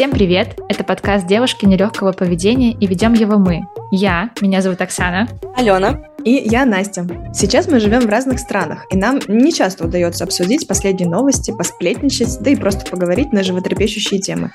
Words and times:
Всем 0.00 0.12
привет! 0.12 0.58
Это 0.70 0.82
подкаст 0.82 1.26
«Девушки 1.26 1.66
нелегкого 1.66 2.12
поведения» 2.12 2.72
и 2.72 2.86
ведем 2.86 3.12
его 3.12 3.36
мы. 3.36 3.60
Я, 3.92 4.30
меня 4.40 4.62
зовут 4.62 4.80
Оксана. 4.80 5.28
Алена. 5.54 6.00
И 6.24 6.30
я 6.30 6.64
Настя. 6.64 7.06
Сейчас 7.34 7.68
мы 7.68 7.80
живем 7.80 8.00
в 8.00 8.08
разных 8.08 8.38
странах, 8.38 8.86
и 8.90 8.96
нам 8.96 9.20
не 9.28 9.52
часто 9.52 9.84
удается 9.84 10.24
обсудить 10.24 10.66
последние 10.66 11.06
новости, 11.06 11.50
посплетничать, 11.50 12.38
да 12.40 12.48
и 12.48 12.56
просто 12.56 12.90
поговорить 12.90 13.34
на 13.34 13.42
животрепещущие 13.42 14.20
темы. 14.20 14.52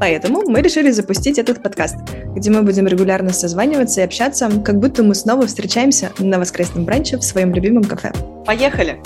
Поэтому 0.00 0.42
мы 0.48 0.62
решили 0.62 0.90
запустить 0.90 1.38
этот 1.38 1.62
подкаст, 1.62 1.98
где 2.34 2.50
мы 2.50 2.62
будем 2.62 2.88
регулярно 2.88 3.32
созваниваться 3.32 4.00
и 4.00 4.04
общаться, 4.04 4.50
как 4.64 4.80
будто 4.80 5.04
мы 5.04 5.14
снова 5.14 5.46
встречаемся 5.46 6.10
на 6.18 6.40
воскресном 6.40 6.84
бранче 6.84 7.18
в 7.18 7.22
своем 7.22 7.54
любимом 7.54 7.84
кафе. 7.84 8.10
Поехали! 8.44 9.00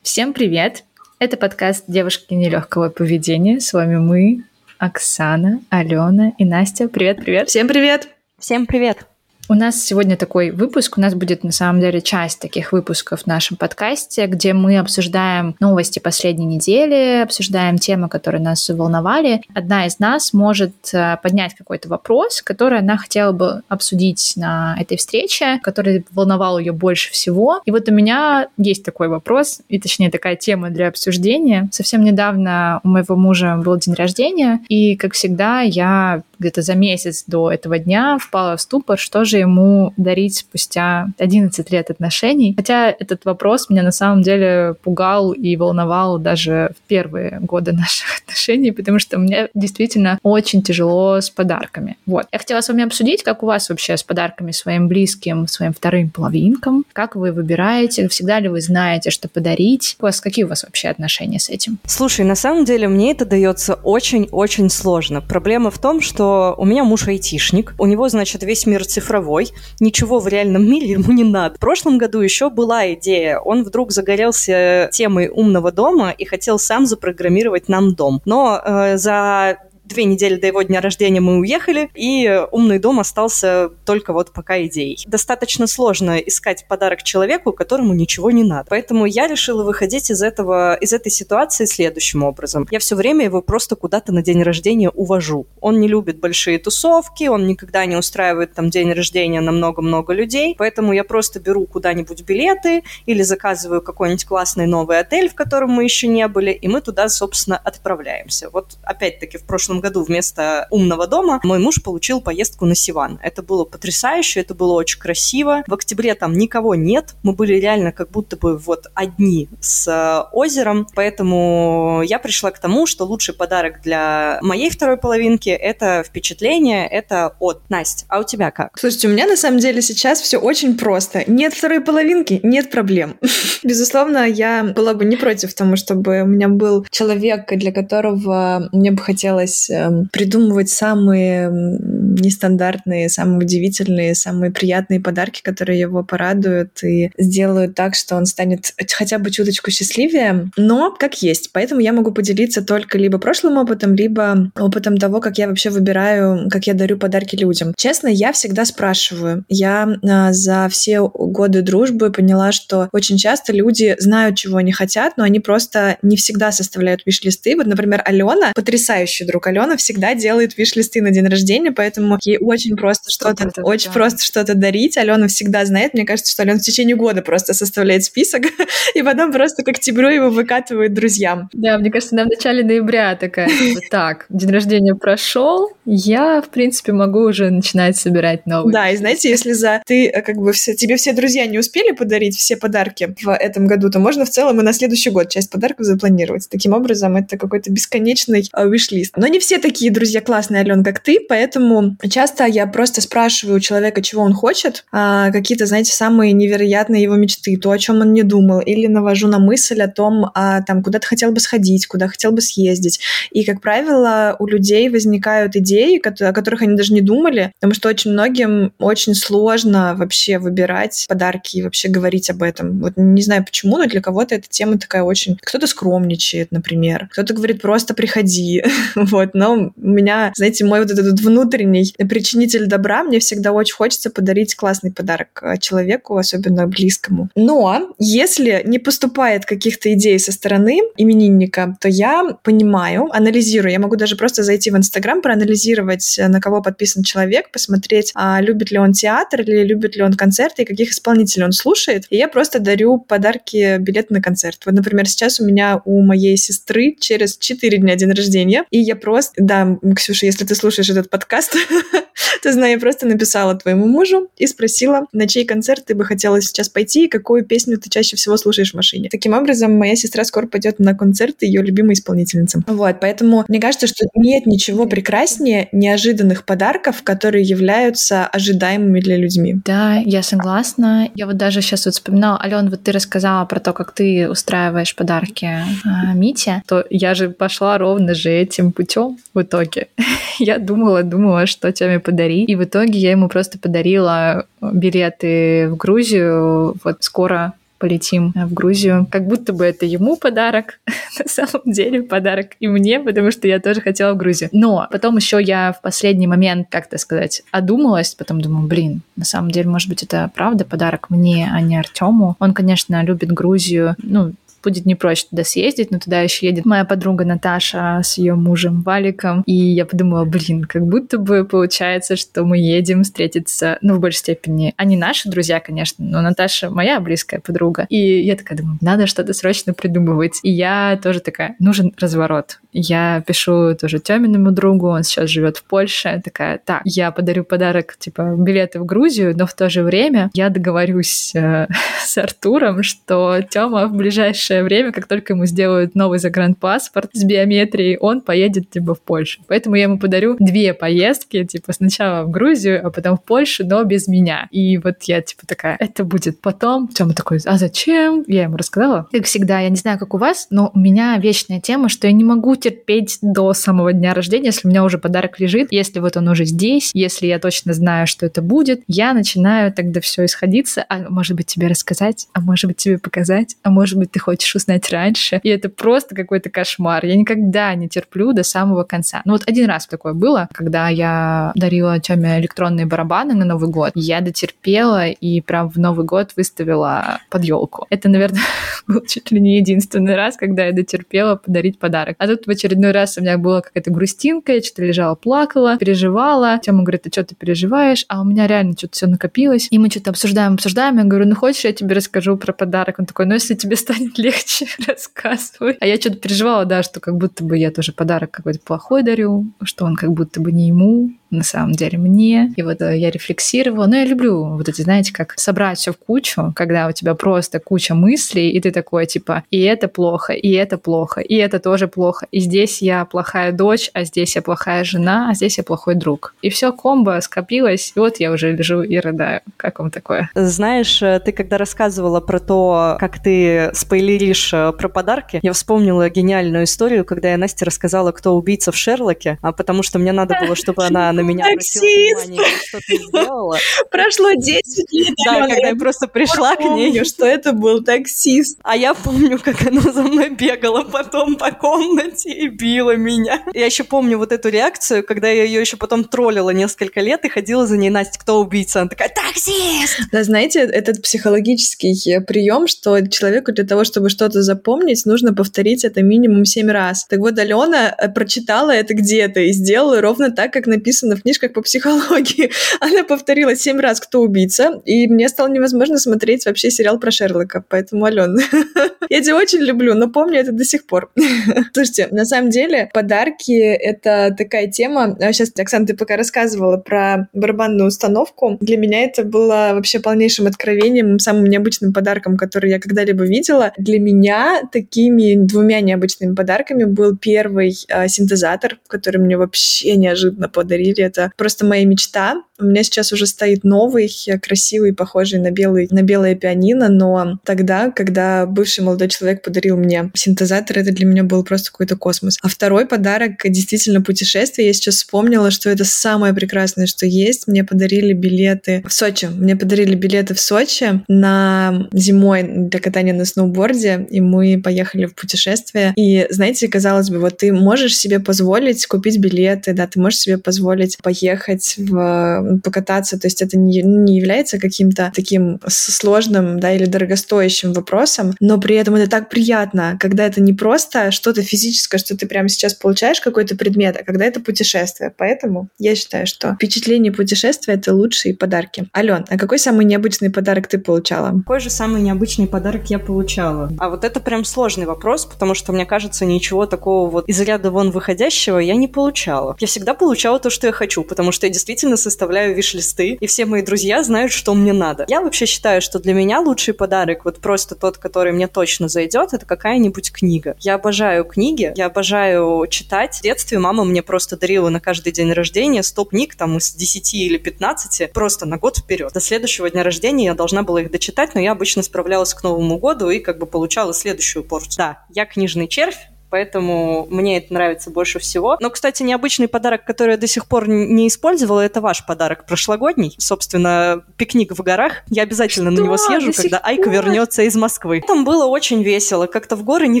Всем 0.12 0.34
привет! 0.34 0.84
Это 1.20 1.38
подкаст 1.38 1.84
«Девушки 1.88 2.34
нелегкого 2.34 2.90
поведения». 2.90 3.60
С 3.60 3.72
вами 3.72 3.96
мы, 3.96 4.44
Оксана, 4.76 5.62
Алена 5.70 6.32
и 6.36 6.44
Настя. 6.44 6.86
Привет-привет! 6.86 7.48
Всем 7.48 7.66
привет! 7.66 8.10
Всем 8.38 8.66
привет! 8.66 9.06
У 9.48 9.54
нас 9.54 9.82
сегодня 9.82 10.16
такой 10.16 10.50
выпуск. 10.50 10.98
У 10.98 11.00
нас 11.00 11.14
будет 11.14 11.42
на 11.42 11.50
самом 11.50 11.80
деле 11.80 12.00
часть 12.00 12.38
таких 12.38 12.72
выпусков 12.72 13.22
в 13.22 13.26
нашем 13.26 13.56
подкасте, 13.56 14.26
где 14.26 14.52
мы 14.52 14.78
обсуждаем 14.78 15.56
новости 15.58 15.98
последней 15.98 16.46
недели, 16.46 17.22
обсуждаем 17.22 17.78
темы, 17.78 18.08
которые 18.08 18.40
нас 18.40 18.68
волновали. 18.68 19.42
Одна 19.52 19.86
из 19.86 19.98
нас 19.98 20.32
может 20.32 20.72
э, 20.94 21.16
поднять 21.22 21.54
какой-то 21.54 21.88
вопрос, 21.88 22.40
который 22.40 22.78
она 22.78 22.96
хотела 22.96 23.32
бы 23.32 23.62
обсудить 23.68 24.34
на 24.36 24.76
этой 24.80 24.96
встрече, 24.96 25.58
который 25.62 26.06
волновал 26.12 26.58
ее 26.58 26.72
больше 26.72 27.10
всего. 27.10 27.60
И 27.64 27.72
вот 27.72 27.88
у 27.88 27.92
меня 27.92 28.48
есть 28.56 28.84
такой 28.84 29.08
вопрос, 29.08 29.60
и 29.68 29.80
точнее 29.80 30.10
такая 30.10 30.36
тема 30.36 30.70
для 30.70 30.86
обсуждения. 30.88 31.68
Совсем 31.72 32.04
недавно 32.04 32.80
у 32.84 32.88
моего 32.88 33.16
мужа 33.16 33.56
был 33.56 33.76
день 33.76 33.94
рождения, 33.94 34.60
и, 34.68 34.96
как 34.96 35.14
всегда, 35.14 35.62
я 35.62 36.22
где-то 36.42 36.62
за 36.62 36.74
месяц 36.74 37.24
до 37.26 37.50
этого 37.50 37.78
дня 37.78 38.18
впала 38.20 38.56
в 38.56 38.60
ступор, 38.60 38.98
что 38.98 39.24
же 39.24 39.38
ему 39.38 39.94
дарить 39.96 40.36
спустя 40.36 41.08
11 41.18 41.70
лет 41.70 41.90
отношений. 41.90 42.54
Хотя 42.56 42.90
этот 42.90 43.24
вопрос 43.24 43.70
меня 43.70 43.82
на 43.82 43.92
самом 43.92 44.22
деле 44.22 44.74
пугал 44.82 45.32
и 45.32 45.56
волновал 45.56 46.18
даже 46.18 46.72
в 46.76 46.88
первые 46.88 47.38
годы 47.40 47.72
наших 47.82 48.20
отношений, 48.22 48.72
потому 48.72 48.98
что 48.98 49.18
мне 49.18 49.48
действительно 49.54 50.18
очень 50.22 50.62
тяжело 50.62 51.20
с 51.20 51.30
подарками. 51.30 51.96
Вот. 52.06 52.26
Я 52.32 52.38
хотела 52.38 52.60
с 52.60 52.68
вами 52.68 52.84
обсудить, 52.84 53.22
как 53.22 53.42
у 53.42 53.46
вас 53.46 53.70
вообще 53.70 53.96
с 53.96 54.02
подарками 54.02 54.50
своим 54.50 54.88
близким, 54.88 55.46
своим 55.46 55.72
вторым 55.72 56.10
половинкам, 56.10 56.84
как 56.92 57.16
вы 57.16 57.32
выбираете, 57.32 58.08
всегда 58.08 58.40
ли 58.40 58.48
вы 58.48 58.60
знаете, 58.60 59.10
что 59.10 59.28
подарить, 59.28 59.96
у 60.00 60.02
вас 60.04 60.20
какие 60.20 60.44
у 60.44 60.48
вас 60.48 60.64
вообще 60.64 60.88
отношения 60.88 61.38
с 61.38 61.48
этим? 61.48 61.78
Слушай, 61.86 62.24
на 62.24 62.34
самом 62.34 62.64
деле 62.64 62.88
мне 62.88 63.12
это 63.12 63.24
дается 63.24 63.74
очень-очень 63.74 64.70
сложно. 64.70 65.20
Проблема 65.20 65.70
в 65.70 65.78
том, 65.78 66.00
что 66.00 66.31
у 66.58 66.64
меня 66.64 66.84
муж 66.84 67.08
айтишник, 67.08 67.74
у 67.78 67.86
него, 67.86 68.08
значит, 68.08 68.42
весь 68.42 68.66
мир 68.66 68.84
цифровой, 68.84 69.50
ничего 69.80 70.18
в 70.18 70.28
реальном 70.28 70.64
мире 70.64 70.90
ему 70.90 71.12
не 71.12 71.24
надо. 71.24 71.56
В 71.56 71.60
прошлом 71.60 71.98
году 71.98 72.20
еще 72.20 72.50
была 72.50 72.92
идея, 72.94 73.38
он 73.38 73.64
вдруг 73.64 73.92
загорелся 73.92 74.88
темой 74.92 75.28
умного 75.28 75.72
дома 75.72 76.10
и 76.10 76.24
хотел 76.24 76.58
сам 76.58 76.86
запрограммировать 76.86 77.68
нам 77.68 77.94
дом. 77.94 78.20
Но 78.24 78.60
э, 78.64 78.96
за 78.96 79.58
две 79.84 80.04
недели 80.04 80.36
до 80.36 80.46
его 80.46 80.62
дня 80.62 80.80
рождения 80.80 81.20
мы 81.20 81.38
уехали, 81.38 81.90
и 81.94 82.44
умный 82.50 82.78
дом 82.78 83.00
остался 83.00 83.70
только 83.84 84.12
вот 84.12 84.32
пока 84.32 84.62
идеей. 84.64 85.02
Достаточно 85.06 85.66
сложно 85.66 86.18
искать 86.18 86.66
подарок 86.68 87.02
человеку, 87.02 87.52
которому 87.52 87.94
ничего 87.94 88.30
не 88.30 88.44
надо. 88.44 88.66
Поэтому 88.70 89.06
я 89.06 89.26
решила 89.26 89.64
выходить 89.64 90.10
из 90.10 90.22
этого, 90.22 90.74
из 90.74 90.92
этой 90.92 91.10
ситуации 91.10 91.64
следующим 91.64 92.22
образом. 92.22 92.66
Я 92.70 92.78
все 92.78 92.96
время 92.96 93.24
его 93.24 93.42
просто 93.42 93.76
куда-то 93.76 94.12
на 94.12 94.22
день 94.22 94.42
рождения 94.42 94.90
увожу. 94.90 95.46
Он 95.60 95.80
не 95.80 95.88
любит 95.88 96.20
большие 96.20 96.58
тусовки, 96.58 97.28
он 97.28 97.46
никогда 97.46 97.84
не 97.86 97.96
устраивает 97.96 98.54
там 98.54 98.70
день 98.70 98.92
рождения 98.92 99.40
на 99.40 99.52
много-много 99.52 100.12
людей, 100.12 100.54
поэтому 100.56 100.92
я 100.92 101.04
просто 101.04 101.40
беру 101.40 101.66
куда-нибудь 101.66 102.22
билеты 102.22 102.84
или 103.06 103.22
заказываю 103.22 103.82
какой-нибудь 103.82 104.24
классный 104.24 104.66
новый 104.66 104.98
отель, 104.98 105.28
в 105.28 105.34
котором 105.34 105.70
мы 105.70 105.84
еще 105.84 106.08
не 106.08 106.26
были, 106.28 106.50
и 106.50 106.68
мы 106.68 106.80
туда, 106.80 107.08
собственно, 107.08 107.56
отправляемся. 107.56 108.50
Вот 108.50 108.76
опять-таки 108.82 109.38
в 109.38 109.44
прошлом 109.44 109.71
году 109.80 110.02
вместо 110.02 110.66
умного 110.70 111.06
дома 111.06 111.40
мой 111.42 111.58
муж 111.58 111.82
получил 111.82 112.20
поездку 112.20 112.66
на 112.66 112.74
Сиван. 112.74 113.18
Это 113.22 113.42
было 113.42 113.64
потрясающе, 113.64 114.40
это 114.40 114.54
было 114.54 114.72
очень 114.72 114.98
красиво. 114.98 115.62
В 115.66 115.74
октябре 115.74 116.14
там 116.14 116.34
никого 116.34 116.74
нет, 116.74 117.14
мы 117.22 117.32
были 117.32 117.54
реально 117.54 117.92
как 117.92 118.10
будто 118.10 118.36
бы 118.36 118.56
вот 118.56 118.86
одни 118.94 119.48
с 119.60 119.88
э, 119.88 120.28
озером, 120.32 120.86
поэтому 120.94 122.02
я 122.04 122.18
пришла 122.18 122.50
к 122.50 122.58
тому, 122.58 122.86
что 122.86 123.04
лучший 123.04 123.34
подарок 123.34 123.80
для 123.82 124.38
моей 124.42 124.70
второй 124.70 124.96
половинки– 124.96 125.50
это 125.50 126.04
впечатление, 126.06 126.86
это 126.86 127.34
от 127.38 127.62
Настя. 127.68 128.04
А 128.08 128.20
у 128.20 128.24
тебя 128.24 128.50
как? 128.50 128.78
Слушайте, 128.78 129.08
у 129.08 129.10
меня 129.10 129.26
на 129.26 129.36
самом 129.36 129.58
деле 129.58 129.82
сейчас 129.82 130.20
все 130.20 130.38
очень 130.38 130.76
просто. 130.76 131.24
Нет 131.26 131.54
второй 131.54 131.80
половинки, 131.80 132.40
нет 132.42 132.70
проблем. 132.70 133.16
Безусловно, 133.62 134.26
я 134.26 134.64
была 134.64 134.94
бы 134.94 135.04
не 135.04 135.16
против 135.16 135.54
тому, 135.54 135.76
чтобы 135.76 136.22
у 136.22 136.26
меня 136.26 136.48
был 136.48 136.86
человек, 136.90 137.52
для 137.56 137.72
которого 137.72 138.68
мне 138.72 138.90
бы 138.90 139.02
хотелось 139.02 139.61
Эм, 139.70 140.08
придумывать 140.12 140.70
самые 140.70 141.50
нестандартные, 141.50 143.08
самые 143.08 143.40
удивительные, 143.40 144.14
самые 144.14 144.50
приятные 144.50 145.00
подарки, 145.00 145.42
которые 145.42 145.80
его 145.80 146.02
порадуют 146.02 146.82
и 146.82 147.10
сделают 147.18 147.74
так, 147.74 147.94
что 147.94 148.16
он 148.16 148.26
станет 148.26 148.72
хотя 148.92 149.18
бы 149.18 149.30
чуточку 149.30 149.70
счастливее, 149.70 150.50
но 150.56 150.94
как 150.98 151.22
есть. 151.22 151.50
Поэтому 151.52 151.80
я 151.80 151.92
могу 151.92 152.12
поделиться 152.12 152.62
только 152.62 152.98
либо 152.98 153.18
прошлым 153.18 153.58
опытом, 153.58 153.94
либо 153.94 154.50
опытом 154.58 154.96
того, 154.96 155.20
как 155.20 155.38
я 155.38 155.48
вообще 155.48 155.70
выбираю, 155.70 156.48
как 156.50 156.66
я 156.66 156.74
дарю 156.74 156.98
подарки 156.98 157.36
людям. 157.36 157.74
Честно, 157.76 158.08
я 158.08 158.32
всегда 158.32 158.64
спрашиваю. 158.64 159.44
Я 159.48 159.96
а, 160.08 160.32
за 160.32 160.68
все 160.70 161.00
годы 161.08 161.62
дружбы 161.62 162.10
поняла, 162.10 162.52
что 162.52 162.88
очень 162.92 163.18
часто 163.18 163.52
люди 163.52 163.96
знают, 163.98 164.36
чего 164.36 164.58
они 164.58 164.72
хотят, 164.72 165.16
но 165.16 165.24
они 165.24 165.40
просто 165.40 165.98
не 166.02 166.16
всегда 166.16 166.52
составляют 166.52 167.02
виш-листы. 167.06 167.56
Вот, 167.56 167.66
например, 167.66 168.02
Алена, 168.04 168.52
потрясающий 168.54 169.24
друг 169.24 169.46
Алена, 169.52 169.76
всегда 169.76 170.14
делает 170.14 170.56
виш-листы 170.56 171.02
на 171.02 171.10
день 171.10 171.26
рождения, 171.26 171.72
поэтому 171.72 172.18
ей 172.22 172.38
очень 172.38 172.76
просто 172.76 173.10
что-то, 173.10 173.50
очень 173.62 173.88
да. 173.88 173.92
просто 173.92 174.24
что-то 174.24 174.54
дарить. 174.54 174.96
Алена 174.96 175.28
всегда 175.28 175.64
знает. 175.64 175.94
Мне 175.94 176.04
кажется, 176.04 176.32
что 176.32 176.42
Алена 176.42 176.58
в 176.58 176.62
течение 176.62 176.96
года 176.96 177.22
просто 177.22 177.54
составляет 177.54 178.04
список, 178.04 178.42
и 178.94 179.02
потом 179.02 179.32
просто 179.32 179.62
к 179.62 179.68
октябрю 179.68 180.08
его 180.08 180.30
выкатывает 180.30 180.94
друзьям. 180.94 181.48
Да, 181.52 181.78
мне 181.78 181.90
кажется, 181.90 182.14
она 182.14 182.24
в 182.24 182.28
начале 182.28 182.64
ноября 182.64 183.14
такая, 183.16 183.48
типа, 183.48 183.80
так, 183.90 184.26
день 184.28 184.50
рождения 184.50 184.94
прошел, 184.94 185.72
я, 185.84 186.40
в 186.40 186.48
принципе, 186.48 186.92
могу 186.92 187.20
уже 187.20 187.50
начинать 187.50 187.96
собирать 187.96 188.46
новые. 188.46 188.72
Да, 188.72 188.90
и 188.90 188.96
знаете, 188.96 189.28
если 189.28 189.52
за 189.52 189.82
ты, 189.84 190.08
э, 190.08 190.22
как 190.22 190.36
бы, 190.36 190.52
все, 190.52 190.74
тебе 190.74 190.96
все 190.96 191.12
друзья 191.12 191.46
не 191.46 191.58
успели 191.58 191.92
подарить 191.92 192.36
все 192.36 192.56
подарки 192.56 193.14
в 193.22 193.32
этом 193.32 193.66
году, 193.66 193.90
то 193.90 193.98
можно 193.98 194.24
в 194.24 194.30
целом 194.30 194.60
и 194.60 194.62
на 194.62 194.72
следующий 194.72 195.10
год 195.10 195.28
часть 195.28 195.50
подарков 195.50 195.86
запланировать. 195.86 196.48
Таким 196.48 196.72
образом, 196.72 197.16
это 197.16 197.36
какой-то 197.36 197.70
бесконечный 197.70 198.48
э, 198.54 198.68
виш-лист. 198.68 199.16
Но 199.16 199.26
не 199.26 199.40
все 199.42 199.58
такие 199.58 199.90
друзья 199.90 200.20
классные, 200.20 200.60
Ален, 200.60 200.84
как 200.84 201.00
ты, 201.00 201.18
поэтому 201.28 201.96
часто 202.08 202.44
я 202.46 202.64
просто 202.68 203.00
спрашиваю 203.00 203.56
у 203.56 203.60
человека, 203.60 204.00
чего 204.00 204.22
он 204.22 204.34
хочет, 204.34 204.84
а, 204.92 205.32
какие-то, 205.32 205.66
знаете, 205.66 205.90
самые 205.92 206.32
невероятные 206.32 207.02
его 207.02 207.16
мечты, 207.16 207.56
то, 207.56 207.72
о 207.72 207.78
чем 207.78 208.00
он 208.00 208.12
не 208.12 208.22
думал, 208.22 208.60
или 208.60 208.86
навожу 208.86 209.26
на 209.26 209.40
мысль 209.40 209.82
о 209.82 209.88
том, 209.88 210.30
а, 210.34 210.62
там, 210.62 210.84
куда 210.84 211.00
ты 211.00 211.08
хотел 211.08 211.32
бы 211.32 211.40
сходить, 211.40 211.88
куда 211.88 212.06
хотел 212.06 212.30
бы 212.30 212.40
съездить. 212.40 213.00
И, 213.32 213.44
как 213.44 213.60
правило, 213.60 214.36
у 214.38 214.46
людей 214.46 214.88
возникают 214.88 215.56
идеи, 215.56 215.98
о 215.98 216.32
которых 216.32 216.62
они 216.62 216.76
даже 216.76 216.92
не 216.92 217.00
думали, 217.00 217.52
потому 217.58 217.74
что 217.74 217.88
очень 217.88 218.12
многим 218.12 218.72
очень 218.78 219.14
сложно 219.14 219.96
вообще 219.96 220.38
выбирать 220.38 221.04
подарки 221.08 221.56
и 221.56 221.62
вообще 221.62 221.88
говорить 221.88 222.30
об 222.30 222.44
этом. 222.44 222.78
Вот 222.78 222.92
не 222.96 223.22
знаю 223.22 223.44
почему, 223.44 223.76
но 223.78 223.86
для 223.86 224.00
кого-то 224.00 224.36
эта 224.36 224.48
тема 224.48 224.78
такая 224.78 225.02
очень... 225.02 225.36
Кто-то 225.42 225.66
скромничает, 225.66 226.52
например, 226.52 227.08
кто-то 227.10 227.34
говорит 227.34 227.60
просто 227.60 227.92
приходи, 227.92 228.62
вот, 228.94 229.31
но 229.34 229.72
у 229.76 229.88
меня, 229.88 230.32
знаете, 230.34 230.64
мой 230.64 230.80
вот 230.80 230.90
этот 230.90 231.20
внутренний 231.20 231.94
причинитель 231.98 232.66
добра, 232.66 233.02
мне 233.04 233.18
всегда 233.18 233.52
очень 233.52 233.74
хочется 233.74 234.10
подарить 234.10 234.54
классный 234.54 234.92
подарок 234.92 235.42
э, 235.42 235.58
человеку, 235.58 236.16
особенно 236.16 236.66
близкому. 236.66 237.28
Но 237.34 237.94
если 237.98 238.62
не 238.64 238.78
поступает 238.78 239.44
каких-то 239.44 239.92
идей 239.92 240.18
со 240.18 240.32
стороны 240.32 240.78
именинника, 240.96 241.76
то 241.80 241.88
я 241.88 242.36
понимаю, 242.42 243.08
анализирую, 243.12 243.72
я 243.72 243.78
могу 243.78 243.96
даже 243.96 244.16
просто 244.16 244.42
зайти 244.42 244.70
в 244.70 244.76
Инстаграм, 244.76 245.22
проанализировать 245.22 246.18
э, 246.18 246.28
на 246.28 246.40
кого 246.40 246.62
подписан 246.62 247.02
человек, 247.02 247.50
посмотреть, 247.50 248.12
а 248.14 248.40
любит 248.40 248.70
ли 248.70 248.78
он 248.78 248.92
театр 248.92 249.42
или 249.42 249.64
любит 249.64 249.96
ли 249.96 250.02
он 250.02 250.14
концерты 250.14 250.62
и 250.62 250.64
каких 250.64 250.90
исполнителей 250.90 251.44
он 251.44 251.52
слушает. 251.52 252.06
И 252.10 252.16
я 252.16 252.28
просто 252.28 252.60
дарю 252.60 252.98
подарки, 252.98 253.78
билеты 253.78 254.14
на 254.14 254.22
концерт. 254.22 254.60
Вот, 254.64 254.74
например, 254.74 255.08
сейчас 255.08 255.40
у 255.40 255.44
меня 255.44 255.80
у 255.84 256.02
моей 256.02 256.36
сестры 256.36 256.96
через 256.98 257.36
4 257.38 257.78
дня 257.78 257.96
день 257.96 258.12
рождения, 258.12 258.64
и 258.70 258.78
я 258.78 258.96
просто... 258.96 259.21
Да, 259.36 259.78
Ксюша, 259.96 260.26
если 260.26 260.44
ты 260.44 260.54
слушаешь 260.54 260.90
этот 260.90 261.10
подкаст, 261.10 261.56
Ты 262.42 262.52
знаешь, 262.52 262.74
я 262.74 262.80
просто 262.80 263.06
написала 263.06 263.54
твоему 263.54 263.86
мужу 263.86 264.28
и 264.36 264.48
спросила, 264.48 265.06
на 265.12 265.28
чей 265.28 265.44
концерт 265.44 265.84
ты 265.86 265.94
бы 265.94 266.04
хотела 266.04 266.40
сейчас 266.42 266.68
пойти 266.68 267.04
и 267.04 267.08
какую 267.08 267.44
песню 267.44 267.78
ты 267.78 267.88
чаще 267.88 268.16
всего 268.16 268.36
слушаешь 268.36 268.72
в 268.72 268.76
машине. 268.76 269.08
Таким 269.10 269.32
образом, 269.32 269.74
моя 269.74 269.94
сестра 269.94 270.24
скоро 270.24 270.46
пойдет 270.46 270.80
на 270.80 270.94
концерт 270.94 271.42
ее 271.42 271.62
любимой 271.62 271.94
исполнительницы. 271.94 272.64
Вот, 272.66 272.96
поэтому 273.00 273.44
мне 273.46 273.60
кажется, 273.60 273.86
что 273.86 274.06
нет 274.16 274.46
ничего 274.46 274.86
прекраснее 274.86 275.68
неожиданных 275.70 276.44
подарков, 276.44 277.02
которые 277.04 277.44
являются 277.44 278.26
ожидаемыми 278.26 278.98
для 278.98 279.16
людьми. 279.16 279.56
Да, 279.64 280.02
я 280.04 280.22
согласна. 280.24 281.08
Я 281.14 281.26
вот 281.26 281.36
даже 281.36 281.62
сейчас 281.62 281.86
вот 281.86 281.94
вспоминала, 281.94 282.40
Ален, 282.42 282.70
вот 282.70 282.82
ты 282.82 282.90
рассказала 282.90 283.44
про 283.44 283.60
то, 283.60 283.72
как 283.72 283.92
ты 283.92 284.28
устраиваешь 284.28 284.96
подарки 284.96 285.44
э, 285.44 286.14
Мите, 286.14 286.62
то 286.66 286.84
я 286.90 287.14
же 287.14 287.30
пошла 287.30 287.78
ровно 287.78 288.14
же 288.14 288.30
этим 288.30 288.72
путем 288.72 289.18
в 289.32 289.42
итоге. 289.42 289.86
я 290.38 290.58
думала, 290.58 291.04
думала, 291.04 291.46
что 291.46 291.70
Тёме 291.70 292.00
подарить. 292.00 292.31
И 292.40 292.54
в 292.54 292.64
итоге 292.64 292.98
я 292.98 293.12
ему 293.12 293.28
просто 293.28 293.58
подарила 293.58 294.46
билеты 294.60 295.68
в 295.68 295.76
Грузию. 295.76 296.76
Вот 296.84 296.98
скоро 297.00 297.54
полетим 297.82 298.32
в 298.36 298.54
Грузию. 298.54 299.08
Как 299.10 299.26
будто 299.26 299.52
бы 299.52 299.64
это 299.64 299.84
ему 299.84 300.16
подарок, 300.16 300.78
на 301.18 301.26
самом 301.26 301.62
деле 301.66 302.02
подарок 302.02 302.52
и 302.60 302.68
мне, 302.68 303.00
потому 303.00 303.32
что 303.32 303.48
я 303.48 303.58
тоже 303.58 303.80
хотела 303.80 304.14
в 304.14 304.16
Грузию. 304.18 304.50
Но 304.52 304.86
потом 304.92 305.16
еще 305.16 305.42
я 305.42 305.72
в 305.72 305.82
последний 305.82 306.28
момент, 306.28 306.68
как-то 306.70 306.96
сказать, 306.96 307.42
одумалась, 307.50 308.14
потом 308.14 308.40
думаю, 308.40 308.68
блин, 308.68 309.00
на 309.16 309.24
самом 309.24 309.50
деле, 309.50 309.68
может 309.68 309.88
быть, 309.88 310.04
это 310.04 310.30
правда 310.32 310.64
подарок 310.64 311.10
мне, 311.10 311.50
а 311.52 311.60
не 311.60 311.76
Артему. 311.76 312.36
Он, 312.38 312.54
конечно, 312.54 313.02
любит 313.02 313.32
Грузию, 313.32 313.96
ну, 314.00 314.32
будет 314.62 314.86
не 314.86 314.94
проще 314.94 315.26
туда 315.28 315.44
съездить, 315.44 315.90
но 315.90 315.98
туда 315.98 316.20
еще 316.20 316.46
едет 316.46 316.64
моя 316.64 316.84
подруга 316.84 317.24
Наташа 317.24 318.00
с 318.02 318.18
ее 318.18 318.34
мужем 318.34 318.82
Валиком. 318.82 319.42
И 319.46 319.54
я 319.54 319.84
подумала, 319.84 320.24
блин, 320.24 320.64
как 320.64 320.86
будто 320.86 321.18
бы 321.18 321.44
получается, 321.44 322.16
что 322.16 322.44
мы 322.44 322.58
едем 322.58 323.02
встретиться, 323.02 323.78
ну, 323.82 323.96
в 323.96 324.00
большей 324.00 324.18
степени. 324.18 324.74
Они 324.76 324.96
наши 324.96 325.28
друзья, 325.28 325.60
конечно, 325.60 326.04
но 326.04 326.22
Наташа 326.22 326.70
моя 326.70 327.00
близкая 327.00 327.40
подруга. 327.40 327.86
И 327.88 328.20
я 328.22 328.36
такая 328.36 328.58
думаю, 328.58 328.78
надо 328.80 329.06
что-то 329.06 329.32
срочно 329.32 329.74
придумывать. 329.74 330.40
И 330.42 330.50
я 330.50 330.98
тоже 331.02 331.20
такая, 331.20 331.56
нужен 331.58 331.92
разворот. 331.98 332.58
Я 332.72 333.22
пишу 333.26 333.74
тоже 333.74 333.98
Тёминому 333.98 334.50
другу, 334.50 334.88
он 334.88 335.02
сейчас 335.02 335.28
живет 335.30 335.58
в 335.58 335.64
Польше. 335.64 336.20
Такая, 336.24 336.58
так, 336.64 336.82
я 336.84 337.10
подарю 337.10 337.44
подарок, 337.44 337.96
типа, 337.98 338.34
билеты 338.36 338.80
в 338.80 338.86
Грузию, 338.86 339.36
но 339.36 339.46
в 339.46 339.54
то 339.54 339.68
же 339.68 339.82
время 339.82 340.30
я 340.34 340.48
договорюсь 340.48 341.32
э, 341.34 341.66
с 342.04 342.16
Артуром, 342.18 342.82
что 342.82 343.40
Тёма 343.48 343.86
в 343.86 343.94
ближайшее 343.94 344.62
время, 344.62 344.92
как 344.92 345.06
только 345.06 345.34
ему 345.34 345.46
сделают 345.46 345.94
новый 345.94 346.18
загранпаспорт 346.18 347.10
с 347.12 347.24
биометрией, 347.24 347.98
он 347.98 348.20
поедет, 348.22 348.70
типа, 348.70 348.94
в 348.94 349.00
Польшу. 349.00 349.40
Поэтому 349.48 349.76
я 349.76 349.84
ему 349.84 349.98
подарю 349.98 350.36
две 350.38 350.72
поездки, 350.72 351.44
типа, 351.44 351.72
сначала 351.72 352.24
в 352.24 352.30
Грузию, 352.30 352.86
а 352.86 352.90
потом 352.90 353.16
в 353.16 353.22
Польшу, 353.22 353.66
но 353.66 353.84
без 353.84 354.08
меня. 354.08 354.48
И 354.50 354.78
вот 354.78 355.02
я, 355.02 355.20
типа, 355.20 355.46
такая, 355.46 355.76
это 355.78 356.04
будет 356.04 356.40
потом. 356.40 356.88
Тёма 356.88 357.12
такой, 357.12 357.38
а 357.44 357.58
зачем? 357.58 358.24
Я 358.26 358.44
ему 358.44 358.56
рассказала. 358.56 359.08
Как 359.12 359.24
всегда, 359.24 359.60
я 359.60 359.68
не 359.68 359.76
знаю, 359.76 359.98
как 359.98 360.14
у 360.14 360.18
вас, 360.18 360.46
но 360.50 360.70
у 360.74 360.78
меня 360.78 361.18
вечная 361.18 361.60
тема, 361.60 361.88
что 361.88 362.06
я 362.06 362.12
не 362.12 362.24
могу 362.24 362.56
терпеть 362.62 363.18
до 363.20 363.52
самого 363.52 363.92
дня 363.92 364.14
рождения, 364.14 364.46
если 364.46 364.68
у 364.68 364.70
меня 364.70 364.84
уже 364.84 364.98
подарок 364.98 365.40
лежит, 365.40 365.68
если 365.70 365.98
вот 365.98 366.16
он 366.16 366.28
уже 366.28 366.44
здесь, 366.44 366.90
если 366.94 367.26
я 367.26 367.38
точно 367.38 367.72
знаю, 367.72 368.06
что 368.06 368.24
это 368.24 368.40
будет, 368.40 368.82
я 368.86 369.12
начинаю 369.12 369.72
тогда 369.72 370.00
все 370.00 370.24
исходиться, 370.24 370.84
а 370.88 371.10
может 371.10 371.36
быть 371.36 371.46
тебе 371.46 371.66
рассказать, 371.66 372.28
а 372.32 372.40
может 372.40 372.66
быть 372.66 372.76
тебе 372.76 372.98
показать, 372.98 373.56
а 373.62 373.70
может 373.70 373.98
быть 373.98 374.12
ты 374.12 374.20
хочешь 374.20 374.54
узнать 374.54 374.90
раньше. 374.90 375.40
И 375.42 375.48
это 375.48 375.68
просто 375.68 376.14
какой-то 376.14 376.50
кошмар. 376.50 377.04
Я 377.04 377.16
никогда 377.16 377.74
не 377.74 377.88
терплю 377.88 378.32
до 378.32 378.44
самого 378.44 378.84
конца. 378.84 379.22
Ну 379.24 379.32
вот 379.32 379.42
один 379.48 379.66
раз 379.66 379.86
такое 379.86 380.12
было, 380.12 380.48
когда 380.52 380.88
я 380.88 381.52
дарила 381.56 381.98
Тёме 381.98 382.38
электронные 382.38 382.86
барабаны 382.86 383.34
на 383.34 383.44
Новый 383.44 383.68
год. 383.68 383.92
Я 383.94 384.20
дотерпела 384.20 385.08
и 385.08 385.40
прям 385.40 385.68
в 385.68 385.78
Новый 385.78 386.06
год 386.06 386.32
выставила 386.36 387.20
под 387.28 387.44
елку. 387.44 387.86
Это, 387.90 388.08
наверное, 388.08 388.42
был 388.86 389.04
чуть 389.06 389.30
ли 389.32 389.40
не 389.40 389.56
единственный 389.56 390.14
раз, 390.14 390.36
когда 390.36 390.66
я 390.66 390.72
дотерпела 390.72 391.36
подарить 391.36 391.78
подарок. 391.78 392.16
А 392.18 392.26
тут 392.26 392.46
очередной 392.52 392.92
раз 392.92 393.18
у 393.18 393.20
меня 393.20 393.38
была 393.38 393.60
какая-то 393.60 393.90
грустинка, 393.90 394.52
я 394.52 394.62
что-то 394.62 394.84
лежала, 394.84 395.14
плакала, 395.14 395.76
переживала. 395.76 396.58
Тёма 396.62 396.82
говорит, 396.82 397.06
а 397.06 397.10
что 397.10 397.24
ты 397.24 397.34
переживаешь? 397.34 398.04
А 398.08 398.20
у 398.20 398.24
меня 398.24 398.46
реально 398.46 398.74
что-то 398.76 398.94
все 398.94 399.06
накопилось. 399.06 399.68
И 399.70 399.78
мы 399.78 399.90
что-то 399.90 400.10
обсуждаем, 400.10 400.54
обсуждаем. 400.54 400.98
Я 400.98 401.04
говорю, 401.04 401.26
ну 401.26 401.34
хочешь, 401.34 401.64
я 401.64 401.72
тебе 401.72 401.94
расскажу 401.94 402.36
про 402.36 402.52
подарок? 402.52 402.98
Он 402.98 403.06
такой, 403.06 403.26
ну 403.26 403.34
если 403.34 403.54
тебе 403.54 403.76
станет 403.76 404.18
легче, 404.18 404.66
рассказывать. 404.86 405.76
А 405.80 405.86
я 405.86 405.96
что-то 405.96 406.16
переживала, 406.16 406.64
да, 406.64 406.82
что 406.82 407.00
как 407.00 407.16
будто 407.16 407.44
бы 407.44 407.56
я 407.58 407.70
тоже 407.70 407.92
подарок 407.92 408.30
какой-то 408.30 408.60
плохой 408.60 409.02
дарю, 409.02 409.46
что 409.62 409.84
он 409.84 409.96
как 409.96 410.12
будто 410.12 410.40
бы 410.40 410.52
не 410.52 410.68
ему, 410.68 411.10
на 411.32 411.42
самом 411.42 411.72
деле 411.72 411.98
мне. 411.98 412.52
И 412.56 412.62
вот 412.62 412.80
э, 412.80 412.98
я 412.98 413.10
рефлексировала. 413.10 413.86
Но 413.86 413.96
я 413.96 414.04
люблю 414.04 414.44
вот 414.56 414.68
эти, 414.68 414.82
знаете, 414.82 415.12
как 415.12 415.34
собрать 415.36 415.78
все 415.78 415.92
в 415.92 415.96
кучу, 415.96 416.52
когда 416.54 416.86
у 416.86 416.92
тебя 416.92 417.14
просто 417.14 417.58
куча 417.58 417.94
мыслей, 417.94 418.50
и 418.50 418.60
ты 418.60 418.70
такой, 418.70 419.06
типа, 419.06 419.44
и 419.50 419.60
это 419.62 419.88
плохо, 419.88 420.32
и 420.32 420.50
это 420.52 420.78
плохо, 420.78 421.20
и 421.20 421.34
это 421.36 421.58
тоже 421.58 421.88
плохо. 421.88 422.26
И 422.30 422.40
здесь 422.40 422.82
я 422.82 423.04
плохая 423.04 423.52
дочь, 423.52 423.90
а 423.94 424.04
здесь 424.04 424.36
я 424.36 424.42
плохая 424.42 424.84
жена, 424.84 425.30
а 425.30 425.34
здесь 425.34 425.58
я 425.58 425.64
плохой 425.64 425.94
друг. 425.94 426.34
И 426.42 426.50
все 426.50 426.72
комбо 426.72 427.18
скопилось, 427.20 427.92
и 427.96 427.98
вот 427.98 428.20
я 428.20 428.30
уже 428.30 428.52
лежу 428.52 428.82
и 428.82 428.98
рыдаю. 428.98 429.40
Как 429.56 429.78
вам 429.78 429.90
такое? 429.90 430.30
Знаешь, 430.34 431.02
э, 431.02 431.20
ты 431.24 431.32
когда 431.32 431.58
рассказывала 431.58 432.20
про 432.20 432.38
то, 432.38 432.96
как 433.00 433.22
ты 433.22 433.70
спойлеришь 433.72 434.52
э, 434.52 434.72
про 434.72 434.88
подарки, 434.88 435.40
я 435.42 435.52
вспомнила 435.52 436.10
гениальную 436.10 436.64
историю, 436.64 437.04
когда 437.04 437.30
я 437.30 437.38
Насте 437.38 437.64
рассказала, 437.64 438.12
кто 438.12 438.36
убийца 438.36 438.70
в 438.70 438.76
Шерлоке, 438.76 439.38
а 439.40 439.52
потому 439.52 439.82
что 439.82 439.98
мне 439.98 440.12
надо 440.12 440.36
было, 440.40 440.54
чтобы 440.54 440.84
она 440.84 441.10
на 441.12 441.20
меня 441.22 441.46
обратила 441.46 442.20
внимание, 442.20 442.56
что 442.66 442.78
ты 442.86 442.96
сделала. 442.96 443.58
Прошло 443.90 444.32
10 444.32 444.92
лет. 444.92 445.14
Да, 445.24 445.46
когда 445.48 445.68
я 445.68 445.76
просто 445.76 446.08
пришла 446.08 446.56
к 446.56 446.64
ней. 446.64 447.04
что 447.04 447.26
это 447.26 447.52
был 447.52 447.82
таксист. 447.82 448.58
А 448.62 448.76
я 448.76 448.94
помню, 448.94 449.38
как 449.38 449.66
она 449.66 449.80
за 449.80 450.02
мной 450.02 450.30
бегала 450.30 450.84
потом 450.84 451.36
по 451.36 451.50
комнате 451.52 452.30
и 452.30 452.48
била 452.48 452.96
меня. 452.96 453.42
Я 453.54 453.66
еще 453.66 453.84
помню 453.84 454.18
вот 454.18 454.32
эту 454.32 454.48
реакцию, 454.48 455.04
когда 455.04 455.28
я 455.28 455.44
ее 455.44 455.60
еще 455.60 455.76
потом 455.76 456.04
троллила 456.04 456.50
несколько 456.50 457.00
лет 457.00 457.24
и 457.24 457.28
ходила 457.28 457.66
за 457.66 457.76
ней, 457.76 457.90
Настя, 457.90 458.18
кто 458.18 458.40
убийца? 458.40 458.80
Она 458.80 458.88
такая, 458.88 459.10
таксист! 459.10 460.00
Да, 460.12 460.22
знаете, 460.24 460.60
этот 460.60 461.02
психологический 461.02 462.20
прием, 462.20 462.66
что 462.66 463.00
человеку 463.08 463.52
для 463.52 463.64
того, 463.64 463.84
чтобы 463.84 464.08
что-то 464.08 464.42
запомнить, 464.42 465.04
нужно 465.06 465.34
повторить 465.34 465.84
это 465.84 466.02
минимум 466.02 466.44
7 466.44 466.70
раз. 466.70 467.06
Так 467.06 467.20
вот, 467.20 467.38
Алена 467.38 467.94
э, 467.96 468.08
прочитала 468.08 468.70
это 468.70 468.94
где-то 468.94 469.40
и 469.40 469.52
сделала 469.52 470.00
ровно 470.00 470.30
так, 470.30 470.52
как 470.52 470.66
написано 470.66 471.11
написано 471.12 471.16
в 471.16 471.22
книжках 471.22 471.52
по 471.52 471.62
психологии. 471.62 472.50
Она 472.80 473.04
повторила 473.04 473.56
семь 473.56 473.80
раз, 473.80 474.00
кто 474.00 474.20
убийца, 474.20 474.82
и 474.84 475.06
мне 475.08 475.28
стало 475.28 475.48
невозможно 475.48 475.98
смотреть 475.98 476.46
вообще 476.46 476.70
сериал 476.70 476.98
про 476.98 477.10
Шерлока. 477.10 477.64
Поэтому, 477.68 478.04
Ален, 478.04 478.38
я 479.10 479.20
тебя 479.20 479.36
очень 479.36 479.60
люблю, 479.60 479.94
но 479.94 480.08
помню 480.08 480.40
это 480.40 480.52
до 480.52 480.64
сих 480.64 480.86
пор. 480.86 481.10
Слушайте, 481.72 482.08
на 482.10 482.24
самом 482.24 482.50
деле 482.50 482.90
подарки— 482.92 483.52
это 483.52 484.34
такая 484.36 484.68
тема. 484.68 485.16
Сейчас, 485.32 485.52
а 485.56 485.62
Оксана, 485.62 485.86
ты 485.86 485.94
пока 485.94 486.16
рассказывала 486.16 486.76
про 486.76 487.28
барабанную 487.32 487.88
установку. 487.88 488.58
Для 488.60 488.76
меня 488.76 489.04
это 489.04 489.24
было 489.24 489.72
вообще 489.74 490.00
полнейшим 490.00 490.46
откровением, 490.46 491.18
самым 491.18 491.44
необычным 491.44 491.92
подарком, 491.92 492.36
который 492.36 492.70
я 492.70 492.78
когда-либо 492.78 493.24
видела. 493.24 493.72
Для 493.78 493.98
меня 493.98 494.62
такими 494.70 495.34
двумя 495.34 495.80
необычными 495.80 496.34
подарками 496.34 496.84
был 496.84 497.16
первый 497.16 497.74
э, 497.88 498.08
синтезатор, 498.08 498.78
который 498.88 499.18
мне 499.18 499.36
вообще 499.36 499.96
неожиданно 499.96 500.48
подарили 500.48 500.91
это 500.98 501.32
просто 501.36 501.64
моя 501.64 501.84
мечта. 501.84 502.42
У 502.62 502.66
меня 502.66 502.82
сейчас 502.82 503.12
уже 503.12 503.26
стоит 503.26 503.64
новый, 503.64 504.10
красивый, 504.40 504.94
похожий 504.94 505.40
на 505.40 505.50
белый, 505.50 505.88
на 505.90 506.02
белое 506.02 506.34
пианино, 506.34 506.88
но 506.88 507.38
тогда, 507.44 507.90
когда 507.90 508.46
бывший 508.46 508.84
молодой 508.84 509.08
человек 509.08 509.42
подарил 509.42 509.76
мне 509.76 510.10
синтезатор, 510.14 510.78
это 510.78 510.92
для 510.92 511.06
меня 511.06 511.24
был 511.24 511.42
просто 511.44 511.70
какой-то 511.70 511.96
космос. 511.96 512.38
А 512.42 512.48
второй 512.48 512.86
подарок 512.86 513.32
действительно 513.44 514.00
путешествие. 514.02 514.68
Я 514.68 514.72
сейчас 514.72 514.96
вспомнила, 514.96 515.50
что 515.50 515.70
это 515.70 515.84
самое 515.84 516.34
прекрасное, 516.34 516.86
что 516.86 517.06
есть. 517.06 517.48
Мне 517.48 517.64
подарили 517.64 518.12
билеты 518.12 518.82
в 518.86 518.92
Сочи. 518.92 519.26
Мне 519.26 519.56
подарили 519.56 519.94
билеты 519.94 520.34
в 520.34 520.40
Сочи 520.40 521.02
на 521.08 521.88
зимой 521.92 522.42
для 522.42 522.80
катания 522.80 523.14
на 523.14 523.24
сноуборде, 523.24 524.06
и 524.10 524.20
мы 524.20 524.60
поехали 524.62 525.06
в 525.06 525.14
путешествие. 525.14 525.92
И, 525.96 526.26
знаете, 526.30 526.68
казалось 526.68 527.10
бы, 527.10 527.18
вот 527.18 527.38
ты 527.38 527.52
можешь 527.52 527.96
себе 527.96 528.20
позволить 528.20 528.86
купить 528.86 529.18
билеты, 529.18 529.72
да, 529.72 529.86
ты 529.86 530.00
можешь 530.00 530.20
себе 530.20 530.38
позволить 530.38 530.98
поехать 531.02 531.74
в 531.78 532.51
покататься, 532.60 533.18
то 533.18 533.26
есть 533.26 533.42
это 533.42 533.58
не, 533.58 533.82
не 533.82 534.16
является 534.16 534.58
каким-то 534.58 535.12
таким 535.14 535.60
сложным, 535.66 536.60
да, 536.60 536.72
или 536.72 536.84
дорогостоящим 536.84 537.72
вопросом, 537.72 538.34
но 538.40 538.58
при 538.60 538.76
этом 538.76 538.94
это 538.94 539.10
так 539.10 539.28
приятно, 539.28 539.96
когда 540.00 540.26
это 540.26 540.40
не 540.40 540.52
просто 540.52 541.10
что-то 541.10 541.42
физическое, 541.42 541.98
что 541.98 542.16
ты 542.16 542.26
прямо 542.26 542.48
сейчас 542.48 542.74
получаешь 542.74 543.20
какой-то 543.20 543.56
предмет, 543.56 543.96
а 544.00 544.04
когда 544.04 544.24
это 544.24 544.40
путешествие. 544.40 545.12
Поэтому 545.16 545.68
я 545.78 545.94
считаю, 545.94 546.26
что 546.26 546.54
впечатление 546.54 547.12
путешествия— 547.12 547.74
это 547.74 547.94
лучшие 547.94 548.34
подарки. 548.34 548.88
Ален, 548.96 549.24
а 549.28 549.38
какой 549.38 549.58
самый 549.58 549.84
необычный 549.84 550.30
подарок 550.30 550.66
ты 550.66 550.78
получала? 550.78 551.30
Какой 551.38 551.60
же 551.60 551.70
самый 551.70 552.02
необычный 552.02 552.46
подарок 552.46 552.90
я 552.90 552.98
получала? 552.98 553.70
А 553.78 553.88
вот 553.88 554.04
это 554.04 554.20
прям 554.20 554.44
сложный 554.44 554.86
вопрос, 554.86 555.26
потому 555.26 555.54
что, 555.54 555.72
мне 555.72 555.86
кажется, 555.86 556.24
ничего 556.24 556.66
такого 556.66 557.08
вот 557.10 557.28
из 557.28 557.40
ряда 557.40 557.70
вон 557.70 557.90
выходящего 557.90 558.58
я 558.58 558.74
не 558.74 558.88
получала. 558.88 559.56
Я 559.60 559.66
всегда 559.66 559.94
получала 559.94 560.38
то, 560.38 560.50
что 560.50 560.66
я 560.66 560.72
хочу, 560.72 561.04
потому 561.04 561.32
что 561.32 561.46
я 561.46 561.52
действительно 561.52 561.96
составляю 561.96 562.41
виш-листы, 562.48 563.18
и 563.20 563.26
все 563.26 563.46
мои 563.46 563.62
друзья 563.62 564.02
знают, 564.02 564.32
что 564.32 564.54
мне 564.54 564.72
надо. 564.72 565.06
Я 565.08 565.20
вообще 565.20 565.46
считаю, 565.46 565.80
что 565.80 565.98
для 565.98 566.14
меня 566.14 566.40
лучший 566.40 566.74
подарок, 566.74 567.24
вот 567.24 567.38
просто 567.38 567.74
тот, 567.74 567.98
который 567.98 568.32
мне 568.32 568.48
точно 568.48 568.88
зайдет, 568.88 569.32
это 569.32 569.46
какая-нибудь 569.46 570.12
книга. 570.12 570.56
Я 570.60 570.74
обожаю 570.74 571.24
книги, 571.24 571.72
я 571.76 571.86
обожаю 571.86 572.66
читать. 572.68 573.16
В 573.16 573.22
детстве 573.22 573.58
мама 573.58 573.84
мне 573.84 574.02
просто 574.02 574.36
дарила 574.36 574.68
на 574.68 574.80
каждый 574.80 575.12
день 575.12 575.32
рождения 575.32 575.82
100 575.82 576.04
книг, 576.06 576.34
там, 576.34 576.58
из 576.58 576.72
10 576.74 577.14
или 577.14 577.38
15, 577.38 578.12
просто 578.12 578.46
на 578.46 578.58
год 578.58 578.78
вперед. 578.78 579.12
До 579.12 579.20
следующего 579.20 579.70
дня 579.70 579.82
рождения 579.82 580.26
я 580.26 580.34
должна 580.34 580.62
была 580.62 580.82
их 580.82 580.90
дочитать, 580.90 581.34
но 581.34 581.40
я 581.40 581.52
обычно 581.52 581.82
справлялась 581.82 582.34
к 582.34 582.42
Новому 582.42 582.78
году 582.78 583.10
и 583.10 583.18
как 583.18 583.38
бы 583.38 583.46
получала 583.46 583.94
следующую 583.94 584.44
порцию. 584.44 584.76
Да, 584.78 585.04
я 585.10 585.26
книжный 585.26 585.68
червь, 585.68 585.98
поэтому 586.32 587.06
мне 587.10 587.36
это 587.36 587.52
нравится 587.52 587.90
больше 587.90 588.18
всего. 588.18 588.56
Но, 588.58 588.70
кстати, 588.70 589.02
необычный 589.02 589.48
подарок, 589.48 589.84
который 589.84 590.12
я 590.12 590.16
до 590.16 590.26
сих 590.26 590.46
пор 590.46 590.66
не 590.66 591.06
использовала, 591.06 591.60
это 591.60 591.82
ваш 591.82 592.06
подарок 592.06 592.46
прошлогодний. 592.46 593.14
Собственно, 593.18 594.02
пикник 594.16 594.56
в 594.56 594.62
горах. 594.62 595.02
Я 595.10 595.24
обязательно 595.24 595.70
Что? 595.70 595.80
на 595.80 595.84
него 595.84 595.98
съезжу, 595.98 596.32
До 596.32 596.42
когда 596.42 596.58
Айка 596.58 596.84
пор? 596.84 596.92
вернется 596.94 597.42
из 597.42 597.54
Москвы. 597.54 598.02
Там 598.06 598.24
было 598.24 598.46
очень 598.46 598.82
весело, 598.82 599.26
как-то 599.26 599.56
в 599.56 599.62
горы 599.62 599.88
не 599.88 600.00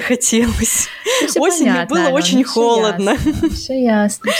хотелось. 0.00 0.88
Ну, 1.36 1.42
Осенью 1.42 1.72
понятно, 1.72 1.94
было 1.94 2.04
Алена, 2.06 2.16
очень 2.16 2.44
холодно. 2.44 3.16
Все 3.52 3.82
ясно, 3.82 4.32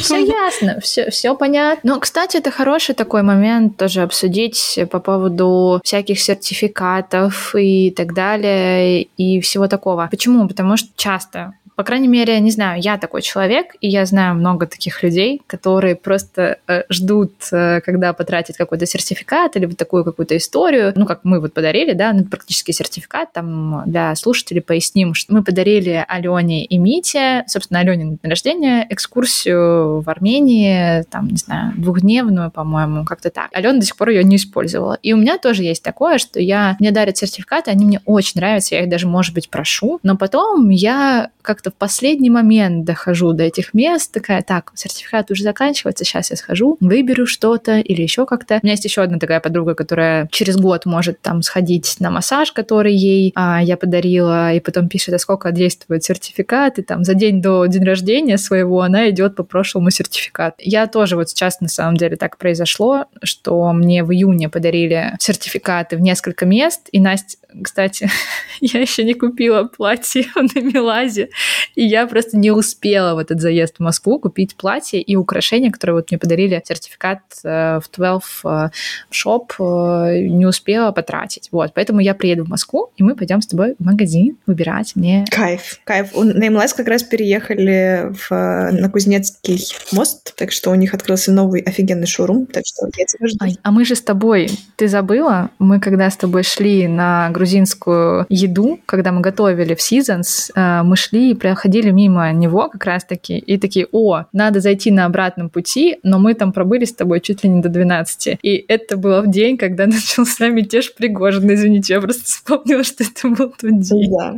все, 0.00 0.24
ясно, 0.24 0.80
все 0.80 1.36
понятно. 1.36 1.92
Но, 1.94 2.00
кстати, 2.00 2.38
это 2.38 2.50
хороший 2.50 2.96
такой 2.96 3.22
момент 3.22 3.76
тоже 3.76 4.02
обсудить 4.02 4.78
по 4.90 4.98
поводу 4.98 5.80
всяких 5.84 6.20
сертификатов 6.20 7.54
и 7.54 7.92
так 7.92 8.14
далее, 8.14 9.02
и 9.16 9.40
всего 9.40 9.68
такого. 9.68 10.08
Почему? 10.10 10.48
Потому 10.48 10.76
что 10.76 10.88
часто 10.96 11.35
Tá. 11.36 11.65
По 11.76 11.84
крайней 11.84 12.08
мере, 12.08 12.40
не 12.40 12.50
знаю, 12.50 12.80
я 12.80 12.96
такой 12.96 13.20
человек, 13.20 13.76
и 13.82 13.88
я 13.88 14.06
знаю 14.06 14.34
много 14.34 14.66
таких 14.66 15.02
людей, 15.02 15.42
которые 15.46 15.94
просто 15.94 16.58
э, 16.66 16.84
ждут, 16.88 17.34
э, 17.52 17.82
когда 17.82 18.14
потратят 18.14 18.56
какой-то 18.56 18.86
сертификат 18.86 19.56
или 19.56 19.66
вот 19.66 19.76
такую 19.76 20.02
какую-то 20.02 20.34
историю. 20.38 20.94
Ну, 20.96 21.04
как 21.04 21.20
мы 21.24 21.38
вот 21.38 21.52
подарили, 21.52 21.92
да, 21.92 22.14
ну, 22.14 22.24
практически 22.24 22.72
сертификат, 22.72 23.34
там 23.34 23.82
для 23.84 24.14
слушателей 24.14 24.62
поясним, 24.62 25.12
что 25.12 25.34
мы 25.34 25.44
подарили 25.44 26.02
Алене 26.08 26.64
и 26.64 26.78
Мите, 26.78 27.44
собственно, 27.46 27.80
Алене 27.80 28.04
на 28.04 28.10
день 28.12 28.30
рождения, 28.30 28.86
экскурсию 28.88 30.00
в 30.00 30.08
Армении, 30.08 31.02
там, 31.10 31.28
не 31.28 31.36
знаю, 31.36 31.74
двухдневную, 31.76 32.50
по-моему, 32.50 33.04
как-то 33.04 33.28
так. 33.28 33.50
Алена 33.52 33.78
до 33.78 33.84
сих 33.84 33.96
пор 33.96 34.08
ее 34.08 34.24
не 34.24 34.36
использовала. 34.36 34.98
И 35.02 35.12
у 35.12 35.18
меня 35.18 35.36
тоже 35.36 35.62
есть 35.62 35.82
такое, 35.82 36.16
что 36.16 36.40
я, 36.40 36.74
мне 36.80 36.90
дарят 36.90 37.18
сертификаты, 37.18 37.70
они 37.70 37.84
мне 37.84 38.00
очень 38.06 38.40
нравятся, 38.40 38.76
я 38.76 38.82
их 38.82 38.88
даже, 38.88 39.06
может 39.06 39.34
быть, 39.34 39.50
прошу, 39.50 40.00
но 40.02 40.16
потом 40.16 40.70
я 40.70 41.28
как-то 41.42 41.65
в 41.70 41.74
последний 41.74 42.30
момент 42.30 42.84
дохожу 42.84 43.32
до 43.32 43.44
этих 43.44 43.74
мест, 43.74 44.12
такая, 44.12 44.42
так, 44.42 44.72
сертификат 44.74 45.30
уже 45.30 45.42
заканчивается, 45.42 46.04
сейчас 46.04 46.30
я 46.30 46.36
схожу, 46.36 46.76
выберу 46.80 47.26
что-то 47.26 47.78
или 47.78 48.02
еще 48.02 48.26
как-то. 48.26 48.54
У 48.56 48.58
меня 48.62 48.72
есть 48.72 48.84
еще 48.84 49.02
одна 49.02 49.18
такая 49.18 49.40
подруга, 49.40 49.74
которая 49.74 50.28
через 50.30 50.56
год 50.56 50.86
может 50.86 51.20
там 51.20 51.42
сходить 51.42 51.96
на 52.00 52.10
массаж, 52.10 52.52
который 52.52 52.94
ей 52.94 53.32
а, 53.34 53.62
я 53.62 53.76
подарила, 53.76 54.52
и 54.52 54.60
потом 54.60 54.88
пишет, 54.88 55.14
а 55.14 55.18
сколько 55.18 55.52
действует 55.52 56.04
сертификат, 56.04 56.78
и 56.78 56.82
там 56.82 57.04
за 57.04 57.14
день 57.14 57.42
до 57.42 57.66
день 57.66 57.84
рождения 57.84 58.38
своего 58.38 58.82
она 58.82 59.10
идет 59.10 59.36
по 59.36 59.42
прошлому 59.42 59.90
сертификат. 59.90 60.54
Я 60.58 60.86
тоже 60.86 61.16
вот 61.16 61.28
сейчас 61.30 61.60
на 61.60 61.68
самом 61.68 61.96
деле 61.96 62.16
так 62.16 62.38
произошло, 62.38 63.06
что 63.22 63.72
мне 63.72 64.04
в 64.04 64.12
июне 64.12 64.48
подарили 64.48 65.14
сертификаты 65.18 65.96
в 65.96 66.00
несколько 66.00 66.46
мест, 66.46 66.88
и 66.92 67.00
Настя, 67.00 67.38
кстати, 67.62 68.10
я 68.60 68.80
еще 68.80 69.04
не 69.04 69.14
купила 69.14 69.64
платье 69.64 70.26
на 70.34 70.60
Меладе, 70.60 71.30
и 71.74 71.84
я 71.84 72.06
просто 72.06 72.36
не 72.36 72.50
успела 72.50 73.14
в 73.14 73.18
этот 73.18 73.40
заезд 73.40 73.76
в 73.78 73.80
Москву 73.80 74.18
купить 74.18 74.56
платье 74.56 75.00
и 75.00 75.16
украшения, 75.16 75.70
которые 75.70 75.96
вот 75.96 76.10
мне 76.10 76.18
подарили 76.18 76.60
сертификат 76.64 77.20
э, 77.44 77.80
в 77.80 77.90
12 77.96 78.30
э, 78.44 78.68
шоп, 79.10 79.52
э, 79.58 80.26
не 80.28 80.46
успела 80.46 80.92
потратить. 80.92 81.48
Вот, 81.52 81.72
поэтому 81.74 82.00
я 82.00 82.14
приеду 82.14 82.44
в 82.44 82.48
Москву, 82.48 82.90
и 82.96 83.02
мы 83.02 83.14
пойдем 83.14 83.40
с 83.40 83.46
тобой 83.46 83.74
в 83.78 83.84
магазин 83.84 84.36
выбирать 84.46 84.96
мне 84.96 85.24
Кайф, 85.30 85.80
кайф. 85.84 86.14
На 86.14 86.50
МЛС 86.50 86.74
как 86.74 86.88
раз 86.88 87.02
переехали 87.02 88.12
в, 88.12 88.30
на 88.30 88.88
Кузнецкий 88.90 89.64
мост, 89.92 90.34
так 90.36 90.52
что 90.52 90.70
у 90.70 90.74
них 90.74 90.94
открылся 90.94 91.32
новый 91.32 91.60
офигенный 91.60 92.06
шоурум, 92.06 92.46
так 92.46 92.64
что 92.66 92.86
я 92.96 93.04
тебя 93.04 93.28
жду. 93.28 93.38
Ай, 93.40 93.56
а 93.62 93.70
мы 93.70 93.84
же 93.84 93.94
с 93.94 94.02
тобой, 94.02 94.50
ты 94.76 94.88
забыла? 94.88 95.50
Мы 95.58 95.80
когда 95.80 96.10
с 96.10 96.16
тобой 96.16 96.42
шли 96.42 96.88
на 96.88 97.30
грузинскую 97.30 98.26
еду, 98.28 98.80
когда 98.86 99.12
мы 99.12 99.20
готовили 99.20 99.74
в 99.74 99.78
Seasons, 99.78 100.50
мы 100.82 100.96
шли 100.96 101.30
и 101.30 101.34
проходили 101.54 101.90
мимо 101.90 102.32
него 102.32 102.68
как 102.68 102.84
раз-таки, 102.84 103.38
и 103.38 103.58
такие, 103.58 103.86
о, 103.92 104.24
надо 104.32 104.60
зайти 104.60 104.90
на 104.90 105.04
обратном 105.04 105.48
пути, 105.48 105.98
но 106.02 106.18
мы 106.18 106.34
там 106.34 106.52
пробыли 106.52 106.84
с 106.84 106.92
тобой 106.92 107.20
чуть 107.20 107.44
ли 107.44 107.50
не 107.50 107.62
до 107.62 107.68
12. 107.68 108.38
И 108.42 108.64
это 108.68 108.96
было 108.96 109.22
в 109.22 109.30
день, 109.30 109.56
когда 109.56 109.86
начался 109.86 110.48
мятеж 110.48 110.94
Пригожин. 110.94 111.52
Извините, 111.52 111.94
я 111.94 112.00
просто 112.00 112.24
вспомнила, 112.24 112.82
что 112.84 113.04
это 113.04 113.28
был 113.28 113.52
тот 113.58 113.80
день. 113.80 114.10
Да, 114.10 114.34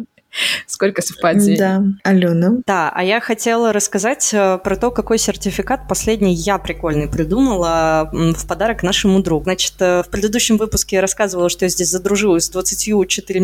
Сколько 0.67 1.01
совпадений. 1.01 1.57
да. 1.57 1.83
Алена. 2.05 2.59
Да, 2.67 2.93
а 2.95 3.03
я 3.03 3.21
хотела 3.21 3.73
рассказать 3.73 4.31
э, 4.33 4.59
про 4.63 4.77
то, 4.77 4.91
какой 4.91 5.19
сертификат 5.19 5.89
последний 5.89 6.35
я 6.35 6.59
прикольный 6.59 7.09
придумала 7.09 8.11
в 8.13 8.47
подарок 8.47 8.83
нашему 8.83 9.23
другу. 9.23 9.45
Значит, 9.45 9.75
э, 9.81 10.03
в 10.03 10.11
предыдущем 10.11 10.59
выпуске 10.59 10.97
я 10.97 11.03
рассказывала, 11.03 11.49
что 11.49 11.65
я 11.65 11.71
здесь 11.71 11.89
задружилась 11.89 12.45
с 12.45 12.51
24 12.51 13.41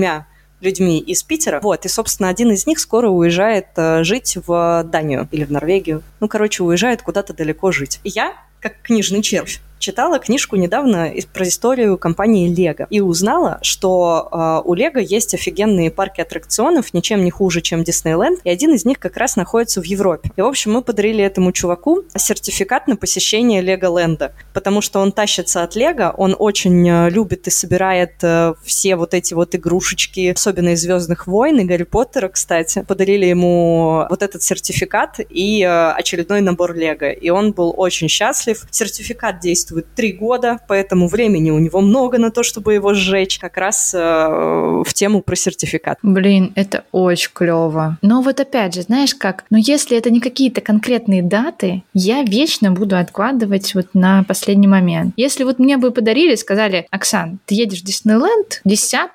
людьми 0.65 0.99
из 0.99 1.23
Питера. 1.23 1.61
Вот, 1.61 1.85
и, 1.85 1.89
собственно, 1.89 2.29
один 2.29 2.51
из 2.51 2.67
них 2.67 2.79
скоро 2.81 3.09
уезжает 3.09 3.67
э, 3.77 4.03
жить 4.03 4.37
в 4.47 4.85
Данию 4.91 5.29
или 5.31 5.45
в 5.45 5.53
Норвегию. 5.53 6.03
Ну, 6.21 6.29
короче, 6.29 6.63
уезжает 6.63 7.03
куда-то 7.03 7.35
далеко 7.35 7.71
жить. 7.71 8.01
И 8.03 8.09
я, 8.09 8.35
как 8.61 8.81
книжный 8.83 9.23
червь, 9.23 9.61
читала 9.85 10.19
книжку 10.19 10.57
недавно 10.57 11.13
про 11.35 11.47
историю 11.47 11.99
компании 11.99 12.49
Лего 12.49 12.87
и 12.89 13.01
узнала, 13.01 13.59
что 13.61 14.31
э, 14.33 14.63
у 14.65 14.73
Лего 14.73 14.99
есть 14.99 15.35
офигенные 15.35 15.91
парки 15.91 16.23
аттракционов, 16.23 16.95
ничем 16.95 17.23
не 17.23 17.31
хуже, 17.31 17.61
чем 17.61 17.85
Диснейленд, 17.85 18.41
и 18.45 18.49
один 18.49 18.73
из 18.73 18.87
них 18.87 18.99
как 18.99 19.19
раз 19.19 19.37
находится 19.37 19.83
в 19.83 19.85
Европе. 19.85 20.31
И, 20.37 20.41
в 20.41 20.47
общем, 20.47 20.73
мы 20.73 20.81
подарили 20.81 21.23
этому 21.23 21.53
чуваку 21.53 22.05
сертификат 22.17 22.89
на 22.89 22.97
посещение 22.97 23.61
Леголенда, 23.61 24.33
потому 24.55 24.81
что 24.81 25.01
он 25.01 25.13
тащится 25.13 25.63
от 25.63 25.77
Лего, 25.77 26.15
он 26.17 26.35
очень 26.39 26.89
э, 26.89 27.11
любит 27.11 27.47
и 27.47 27.51
собирает 27.51 28.15
э, 28.23 28.55
все 28.65 28.97
вот 28.97 29.13
эти 29.13 29.35
вот 29.35 29.55
игрушечки, 29.55 30.33
особенно 30.35 30.71
из 30.71 30.81
Звездных 30.81 31.27
войн 31.27 31.61
и 31.61 31.65
Гарри 31.65 31.83
Поттера, 31.83 32.29
кстати. 32.29 32.87
Подарили 32.89 33.27
ему 33.27 34.07
вот 34.09 34.23
этот 34.23 34.43
сертификат 34.43 35.21
и 35.29 35.63
э, 35.63 35.91
очередной 35.91 36.41
набор 36.41 36.75
Лего, 36.75 37.11
и 37.11 37.29
он 37.29 37.53
был 37.53 37.75
очень 37.77 38.09
счастлив. 38.09 38.67
Сертификат 38.71 39.41
действует 39.41 39.74
три 39.83 40.13
года, 40.13 40.59
поэтому 40.69 41.09
времени 41.09 41.51
у 41.51 41.59
него 41.59 41.81
много 41.81 42.19
на 42.19 42.31
то, 42.31 42.43
чтобы 42.43 42.75
его 42.75 42.95
сжечь, 42.95 43.39
как 43.39 43.57
раз 43.57 43.93
э, 43.95 43.99
в 43.99 44.93
тему 44.95 45.23
про 45.23 45.37
сертификат. 45.37 45.99
Блин, 46.03 46.53
это 46.55 46.85
очень 46.93 47.31
клево. 47.33 47.99
Но 48.03 48.23
вот 48.23 48.41
опять 48.41 48.75
же, 48.75 48.83
знаешь 48.83 49.15
как, 49.15 49.45
но 49.51 49.59
если 49.59 49.97
это 49.97 50.11
не 50.11 50.21
какие-то 50.21 50.61
конкретные 50.61 51.23
даты, 51.23 51.83
я 51.93 52.23
вечно 52.23 52.71
буду 52.71 52.97
откладывать 52.97 53.75
вот 53.75 53.89
на 53.95 54.23
последний 54.25 54.69
момент. 54.69 55.15
Если 55.17 55.45
вот 55.45 55.59
мне 55.59 55.77
бы 55.77 55.91
подарили, 55.91 56.35
сказали, 56.35 56.87
Оксан, 56.91 57.39
ты 57.47 57.55
едешь 57.55 57.81
в 57.81 57.85
Диснейленд 57.85 58.61
10 58.65 59.11